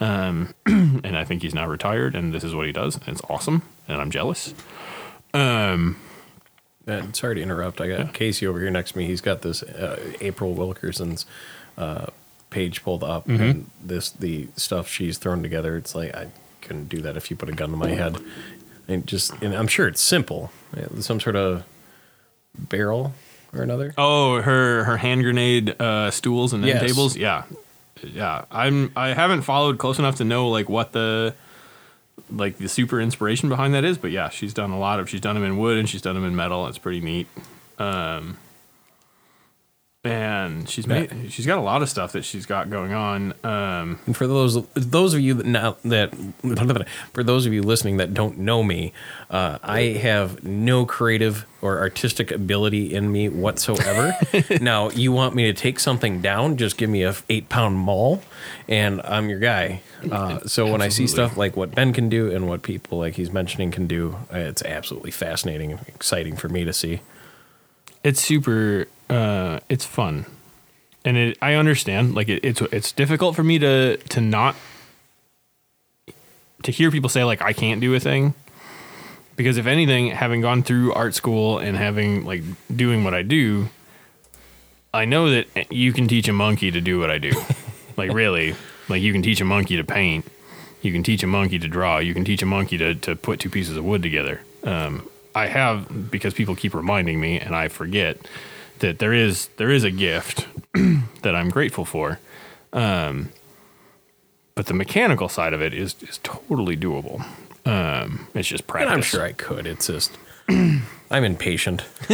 [0.00, 2.96] Um, and I think he's now retired, and this is what he does.
[2.96, 4.54] And it's awesome, and I'm jealous.
[5.34, 5.96] Um,
[6.86, 7.80] Uh, sorry to interrupt.
[7.82, 9.04] I got Casey over here next to me.
[9.06, 11.26] He's got this uh, April Wilkerson's
[11.76, 12.06] uh,
[12.48, 13.42] page pulled up, Mm-hmm.
[13.42, 15.76] and this the stuff she's thrown together.
[15.76, 16.28] It's like I
[16.62, 18.16] couldn't do that if you put a gun to my head.
[18.88, 20.50] And just, and I'm sure it's simple.
[21.00, 21.64] Some sort of
[22.58, 23.12] barrel
[23.54, 23.94] or another.
[23.98, 26.90] Oh, her her hand grenade uh, stools and end Yes.
[26.90, 27.16] tables.
[27.16, 27.44] Yeah,
[28.02, 28.44] yeah.
[28.50, 31.34] I'm I haven't followed close enough to know like what the
[32.30, 35.08] like the super inspiration behind that is, but yeah, she's done a lot of.
[35.08, 36.66] She's done them in wood and she's done them in metal.
[36.66, 37.26] It's pretty neat.
[37.78, 38.36] Um,
[40.08, 43.34] and she's made she's got a lot of stuff that she's got going on.
[43.44, 46.14] Um, And for those those of you that now that
[47.12, 48.92] for those of you listening that don't know me,
[49.30, 54.16] uh, I have no creative or artistic ability in me whatsoever.
[54.60, 56.56] now you want me to take something down?
[56.56, 58.22] Just give me a eight pound maul,
[58.68, 59.82] and I'm your guy.
[60.10, 63.14] Uh, so when I see stuff like what Ben can do and what people like
[63.14, 67.00] he's mentioning can do, it's absolutely fascinating and exciting for me to see.
[68.04, 70.26] it's super uh it's fun.
[71.04, 74.56] And it i understand like it, it's it's difficult for me to to not
[76.64, 78.34] to hear people say like i can't do a thing.
[79.36, 82.42] Because if anything having gone through art school and having like
[82.74, 83.68] doing what i do
[84.92, 87.32] i know that you can teach a monkey to do what i do.
[87.98, 88.54] Like really.
[88.88, 90.24] Like you can teach a monkey to paint.
[90.80, 91.98] You can teach a monkey to draw.
[91.98, 94.40] You can teach a monkey to, to put two pieces of wood together.
[94.62, 98.16] Um, i have because people keep reminding me and i forget
[98.80, 100.46] that there is there is a gift
[101.22, 102.18] that i'm grateful for.
[102.72, 103.30] Um,
[104.54, 107.24] but the mechanical side of it is is totally doable.
[107.64, 108.92] Um, it's just And practice.
[108.94, 109.66] I'm sure I could.
[109.66, 110.18] It's just
[110.48, 111.84] I'm impatient,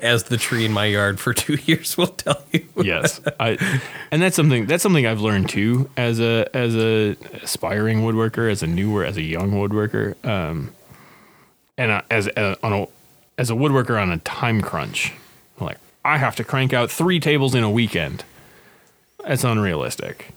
[0.00, 2.64] as the tree in my yard for two years will tell you.
[2.82, 3.20] yes.
[3.40, 3.58] I
[4.10, 8.62] and that's something that's something i've learned too as a as a aspiring woodworker as
[8.62, 10.14] a newer as a young woodworker.
[10.24, 10.72] Um
[11.78, 12.86] and uh, as a, on a
[13.38, 15.12] as a woodworker on a time crunch
[16.06, 18.24] i have to crank out three tables in a weekend
[19.26, 20.32] that's unrealistic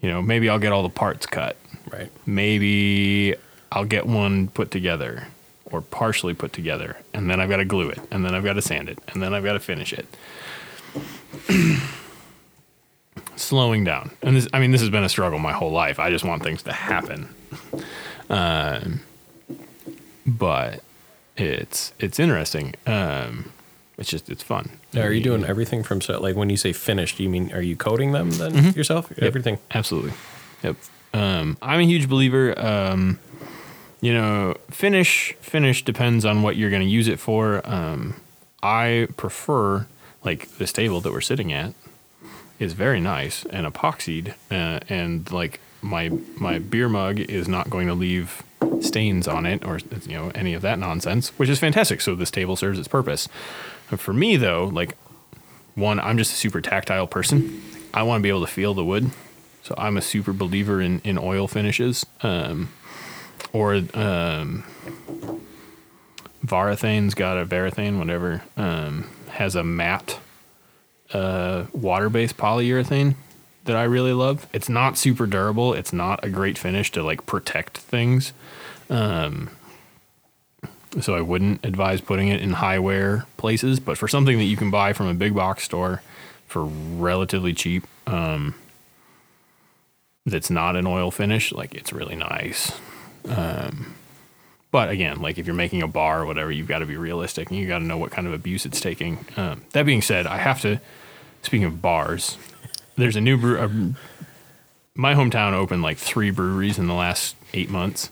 [0.00, 1.56] you know maybe i'll get all the parts cut
[1.90, 2.10] Right.
[2.26, 3.34] maybe
[3.72, 5.28] I'll get one put together
[5.66, 8.54] or partially put together, and then I've got to glue it, and then I've got
[8.54, 10.06] to sand it, and then I've got to finish it.
[13.36, 15.98] Slowing down, and this, I mean, this has been a struggle my whole life.
[15.98, 17.28] I just want things to happen,
[18.28, 19.00] um,
[20.26, 20.82] but
[21.36, 22.74] it's it's interesting.
[22.86, 23.52] Um,
[23.98, 24.70] it's just it's fun.
[24.94, 26.22] Now, are you doing everything from set?
[26.22, 28.78] Like when you say finished, do you mean are you coding them then Mm-hmm.
[28.78, 29.12] yourself?
[29.18, 29.58] Everything.
[29.72, 30.12] Absolutely.
[30.62, 30.76] Yep.
[31.14, 32.58] Um, I'm a huge believer.
[32.58, 33.18] Um,
[34.00, 37.60] you know, finish finish depends on what you're going to use it for.
[37.68, 38.14] Um,
[38.62, 39.86] I prefer
[40.24, 41.74] like this table that we're sitting at
[42.58, 47.86] is very nice and epoxied, uh, and like my my beer mug is not going
[47.88, 48.42] to leave
[48.80, 52.00] stains on it or you know any of that nonsense, which is fantastic.
[52.00, 53.28] So this table serves its purpose.
[53.96, 54.96] For me though, like
[55.74, 57.62] one, I'm just a super tactile person.
[57.94, 59.10] I want to be able to feel the wood.
[59.62, 62.06] So I'm a super believer in, in oil finishes.
[62.22, 62.70] Um,
[63.52, 64.64] or um,
[66.44, 70.18] Varathane's got a Varathane, whatever, um, has a matte
[71.12, 73.14] uh, water based polyurethane
[73.64, 74.46] that I really love.
[74.52, 75.74] It's not super durable.
[75.74, 78.32] It's not a great finish to like protect things.
[78.90, 79.50] Um,
[81.00, 84.56] so I wouldn't advise putting it in high wear places, but for something that you
[84.56, 86.02] can buy from a big box store
[86.46, 88.54] for relatively cheap, um,
[90.26, 92.72] that's not an oil finish, like it's really nice.
[93.28, 93.94] Um,
[94.70, 97.50] but again, like if you're making a bar or whatever, you've got to be realistic
[97.50, 99.24] and you got to know what kind of abuse it's taking.
[99.36, 100.80] Um, that being said, I have to.
[101.42, 102.36] Speaking of bars,
[102.96, 103.58] there's a new brew.
[103.58, 103.68] Uh,
[104.94, 108.10] my hometown opened like three breweries in the last eight months.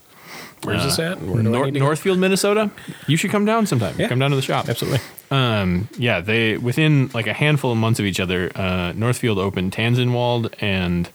[0.67, 1.21] Where's this at?
[1.23, 1.87] Where Nor- need to go?
[1.87, 2.71] Northfield, Minnesota.
[3.07, 3.95] You should come down sometime.
[3.99, 4.09] Yeah.
[4.09, 4.69] Come down to the shop.
[4.69, 5.01] Absolutely.
[5.31, 9.73] Um, yeah, they within like a handful of months of each other, uh, Northfield opened
[9.73, 11.09] Tanzenwald and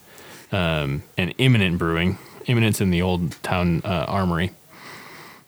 [0.52, 2.18] um, and Imminent Brewing.
[2.46, 4.52] Imminent's in the old town uh, armory.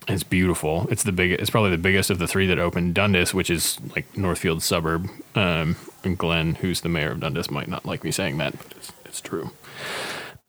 [0.08, 0.88] It's beautiful.
[0.91, 1.32] It's the big.
[1.32, 2.93] It's probably the biggest of the three that opened.
[2.93, 7.68] Dundas, which is like Northfield's suburb, um, and Glenn, who's the mayor of Dundas, might
[7.70, 9.51] not like me saying that, but it's, it's true.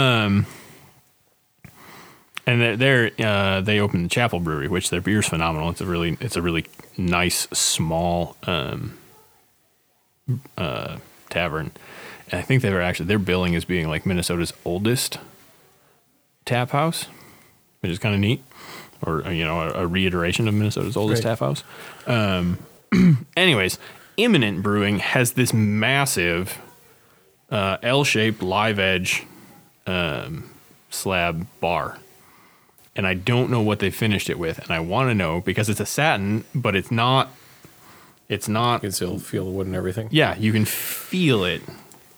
[2.47, 5.71] and they're, they're uh, they opened the Chapel Brewery, which their beer's phenomenal.
[5.71, 6.67] It's a really it's a really
[6.97, 8.99] nice small um,
[10.57, 10.99] uh,
[11.31, 11.73] tavern,
[12.31, 15.19] and I think they were actually their billing as being like Minnesota's oldest
[16.45, 17.07] tap house,
[17.81, 18.43] which is kind of neat,
[19.03, 21.31] or uh, you know a, a reiteration of Minnesota's oldest Right.
[21.31, 21.65] tap house.
[22.07, 22.59] Um,
[23.37, 23.79] anyways,
[24.17, 26.59] Imminent Brewing has this massive
[27.51, 29.25] uh, L-shaped live edge
[29.87, 30.51] um,
[30.91, 31.99] slab bar
[32.97, 35.69] and I don't know what they finished it with, and I want to know because
[35.69, 37.31] it's a satin, but it's not.
[38.29, 38.77] It's not.
[38.77, 40.09] You can still feel the wood and everything.
[40.11, 41.63] Yeah, you can feel it.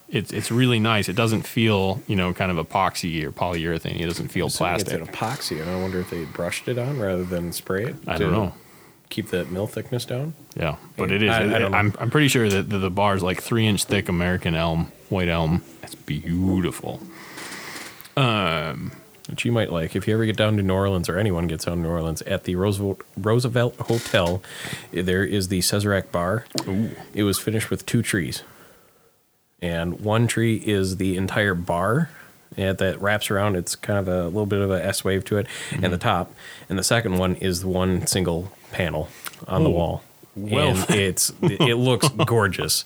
[0.09, 1.09] It's it's really nice.
[1.09, 4.01] It doesn't feel you know kind of epoxy or polyurethane.
[4.01, 4.93] It doesn't feel plastic.
[4.93, 7.97] It's an epoxy, and I wonder if they brushed it on rather than spray it.
[8.07, 8.55] I don't know.
[9.09, 10.35] Keep that mil thickness down.
[10.57, 11.31] Yeah, but it is.
[11.31, 13.85] I, I don't I'm I'm pretty sure that the, the bar is like three inch
[13.85, 15.63] thick American elm, white elm.
[15.83, 17.01] It's beautiful.
[18.17, 18.93] Um,
[19.29, 21.65] which you might like if you ever get down to New Orleans or anyone gets
[21.65, 24.43] down to New Orleans at the Roosevelt Roosevelt Hotel.
[24.93, 26.45] There is the Sazerac Bar.
[27.15, 28.43] It was finished with two trees,
[29.61, 32.11] and one tree is the entire bar.
[32.57, 33.57] And that wraps around.
[33.57, 35.91] It's kind of a little bit of a S wave to it, and mm-hmm.
[35.91, 36.33] the top.
[36.69, 39.09] And the second one is the one single panel
[39.47, 40.03] on the Oh, wall.
[40.37, 42.85] well and it's it looks gorgeous.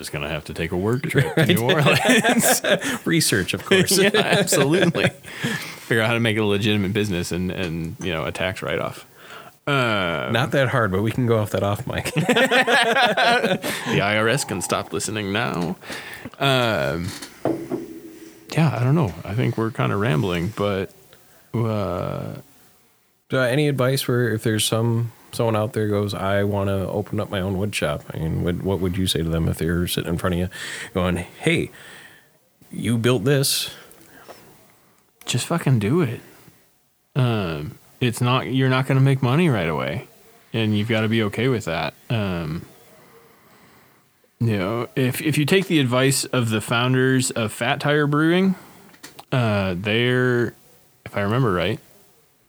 [0.00, 2.62] I'm just gonna have to take a work trip to New Orleans.
[3.04, 3.98] Research, of course.
[3.98, 5.08] yeah, absolutely.
[5.10, 8.62] Figure out how to make it a legitimate business and and you know a tax
[8.62, 9.04] write off.
[9.66, 12.06] Not that hard, but we can go off that off mic.
[12.14, 15.76] The IRS can stop listening now.
[16.38, 17.08] Um,
[18.56, 19.12] yeah, I don't know.
[19.22, 20.90] I think we're kind of rambling, but
[21.52, 22.36] uh,
[23.30, 27.20] Uh, any advice for if there's some someone out there goes, I want to open
[27.20, 28.02] up my own wood shop?
[28.12, 30.38] I mean, what, what would you say to them if they're sitting in front of
[30.40, 30.48] you,
[30.94, 31.70] going, "Hey,
[32.70, 33.70] you built this.
[35.26, 36.20] just fucking do it.
[37.14, 40.08] Um, it's not you're not going to make money right away,
[40.52, 41.94] and you've got to be okay with that.
[42.08, 42.66] Um,
[44.40, 48.54] you know, if if you take the advice of the founders of Fat Tire Brewing,
[49.30, 50.54] uh, their
[51.04, 51.78] if I remember right,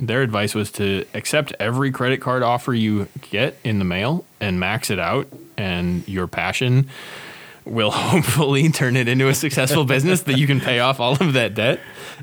[0.01, 4.59] their advice was to accept every credit card offer you get in the mail and
[4.59, 5.27] max it out,
[5.57, 6.89] and your passion
[7.65, 11.33] will hopefully turn it into a successful business that you can pay off all of
[11.33, 11.79] that debt.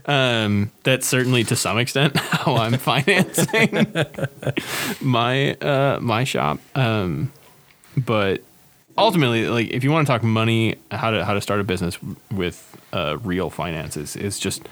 [0.07, 3.87] Um, that's certainly to some extent how I'm financing
[5.01, 6.59] my uh, my shop.
[6.75, 7.33] Um,
[7.97, 8.43] but
[8.97, 11.97] ultimately, like if you want to talk money, how to how to start a business
[12.33, 14.69] with uh, real finances is just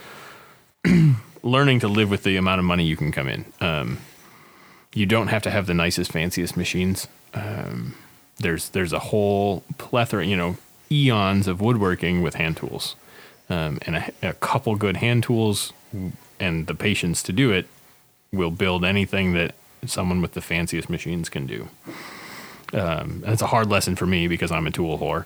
[1.47, 3.45] learning to live with the amount of money you can come in.
[3.61, 3.99] Um,
[4.93, 7.07] you don't have to have the nicest, fanciest machines.
[7.35, 7.95] Um,
[8.39, 10.57] there's there's a whole plethora, you know,
[10.91, 12.97] eons of woodworking with hand tools,
[13.49, 15.73] um, and a, a couple good hand tools
[16.39, 17.67] and the patience to do it
[18.33, 19.55] will build anything that
[19.87, 21.69] someone with the fanciest machines can do.
[22.73, 25.25] Um, it's a hard lesson for me because I'm a tool whore.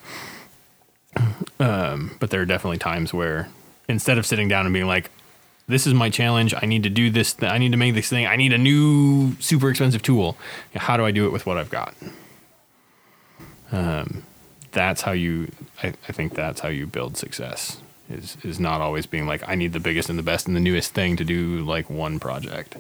[1.58, 3.48] Um, but there are definitely times where
[3.88, 5.10] instead of sitting down and being like,
[5.70, 6.54] this is my challenge.
[6.60, 7.32] I need to do this.
[7.32, 8.26] Th- I need to make this thing.
[8.26, 10.36] I need a new super expensive tool.
[10.74, 11.94] How do I do it with what I've got?
[13.72, 14.24] Um,
[14.72, 15.50] that's how you.
[15.82, 17.80] I, I think that's how you build success.
[18.10, 20.60] Is is not always being like I need the biggest and the best and the
[20.60, 22.74] newest thing to do like one project,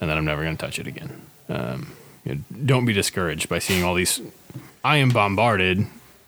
[0.00, 1.22] and then I'm never going to touch it again.
[1.48, 1.92] Um,
[2.24, 4.20] you know, don't be discouraged by seeing all these.
[4.84, 5.86] I am bombarded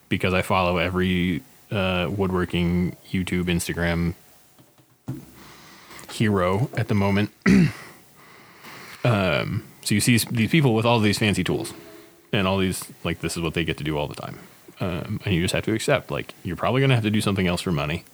[0.09, 4.15] because I follow every uh, woodworking YouTube, Instagram
[6.13, 7.31] hero at the moment.
[9.05, 11.75] um, so you see these people with all these fancy tools
[12.33, 14.39] and all these like this is what they get to do all the time,
[14.81, 17.21] um, and you just have to accept like you're probably going to have to do
[17.21, 18.05] something else for money.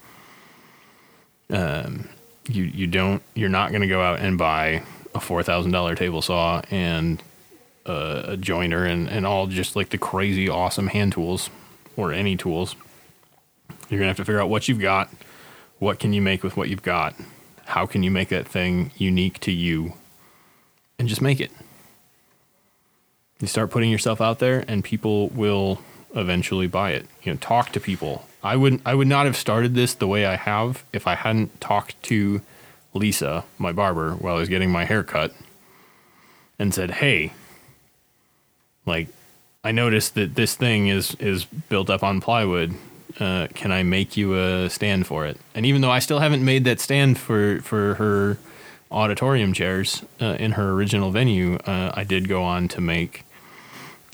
[1.51, 2.09] Um,
[2.49, 4.83] you you don't you're not going to go out and buy
[5.15, 7.23] a four thousand dollar table saw and
[7.87, 11.51] a, a joiner and and all just like the crazy awesome hand tools
[11.97, 12.77] or any tools.
[13.89, 15.11] You're gonna have to figure out what you've got,
[15.79, 17.15] what can you make with what you've got,
[17.69, 19.93] how can you make that thing unique to you,
[20.99, 21.51] and just make it.
[23.41, 25.81] You start putting yourself out there, and people will
[26.15, 27.07] eventually buy it.
[27.23, 28.27] You know, talk to people.
[28.43, 31.61] I would I would not have started this the way I have if I hadn't
[31.61, 32.41] talked to
[32.95, 35.35] Lisa, my barber, while I was getting my hair cut,
[36.59, 37.33] and said, "Hey,
[38.87, 39.09] like,
[39.63, 42.75] I noticed that this thing is is built up on plywood.
[43.19, 46.45] Uh, can I make you a stand for it?" And even though I still haven't
[46.45, 48.39] made that stand for for her
[48.91, 53.25] auditorium chairs uh, in her original venue, uh, I did go on to make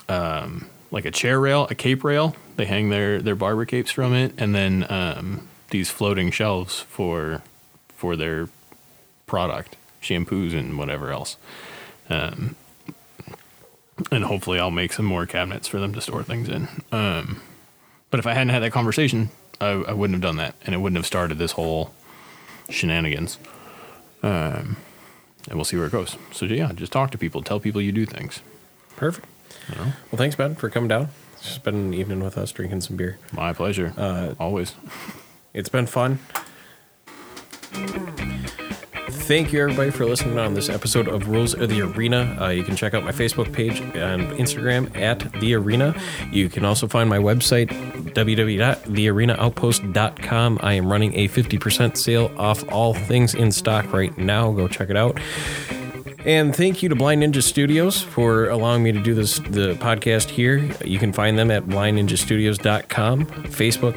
[0.08, 2.36] um, like a chair rail, a cape rail.
[2.56, 7.42] They hang their their barber capes from it, and then um, these floating shelves for
[7.88, 8.48] for their
[9.26, 11.36] product, shampoos and whatever else.
[12.08, 12.54] Um,
[14.10, 16.68] and hopefully, I'll make some more cabinets for them to store things in.
[16.92, 17.40] Um,
[18.14, 20.78] but if I hadn't had that conversation, I, I wouldn't have done that, and it
[20.78, 21.92] wouldn't have started this whole
[22.70, 23.40] shenanigans.
[24.22, 24.76] Um,
[25.48, 26.16] and we'll see where it goes.
[26.30, 28.38] So yeah, just talk to people, tell people you do things.
[28.94, 29.26] Perfect.
[29.76, 31.08] Well, thanks, Ben, for coming down.
[31.40, 33.18] Spend an evening with us, drinking some beer.
[33.32, 33.92] My pleasure.
[33.96, 34.76] Uh, Always.
[35.52, 36.20] It's been fun.
[39.26, 42.36] Thank you, everybody, for listening on this episode of Rules of the Arena.
[42.38, 45.98] Uh, you can check out my Facebook page and Instagram at The Arena.
[46.30, 47.70] You can also find my website,
[48.12, 50.58] www.thearenaoutpost.com.
[50.62, 54.52] I am running a 50% sale off all things in stock right now.
[54.52, 55.18] Go check it out.
[56.24, 60.30] And thank you to Blind Ninja Studios for allowing me to do this the podcast
[60.30, 60.56] here.
[60.82, 63.94] You can find them at blindninjastudios.com, Facebook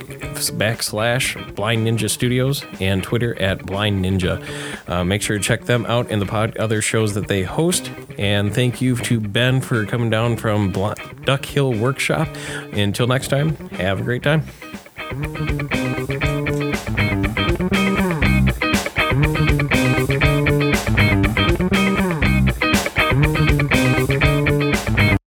[0.57, 4.43] backslash Blind Ninja Studios, and Twitter at Blind Ninja.
[4.89, 7.91] Uh, make sure to check them out in the pod other shows that they host.
[8.17, 10.91] And thank you to Ben for coming down from Bl-
[11.23, 12.28] DuckHill Workshop.
[12.73, 14.43] Until next time, have a great time.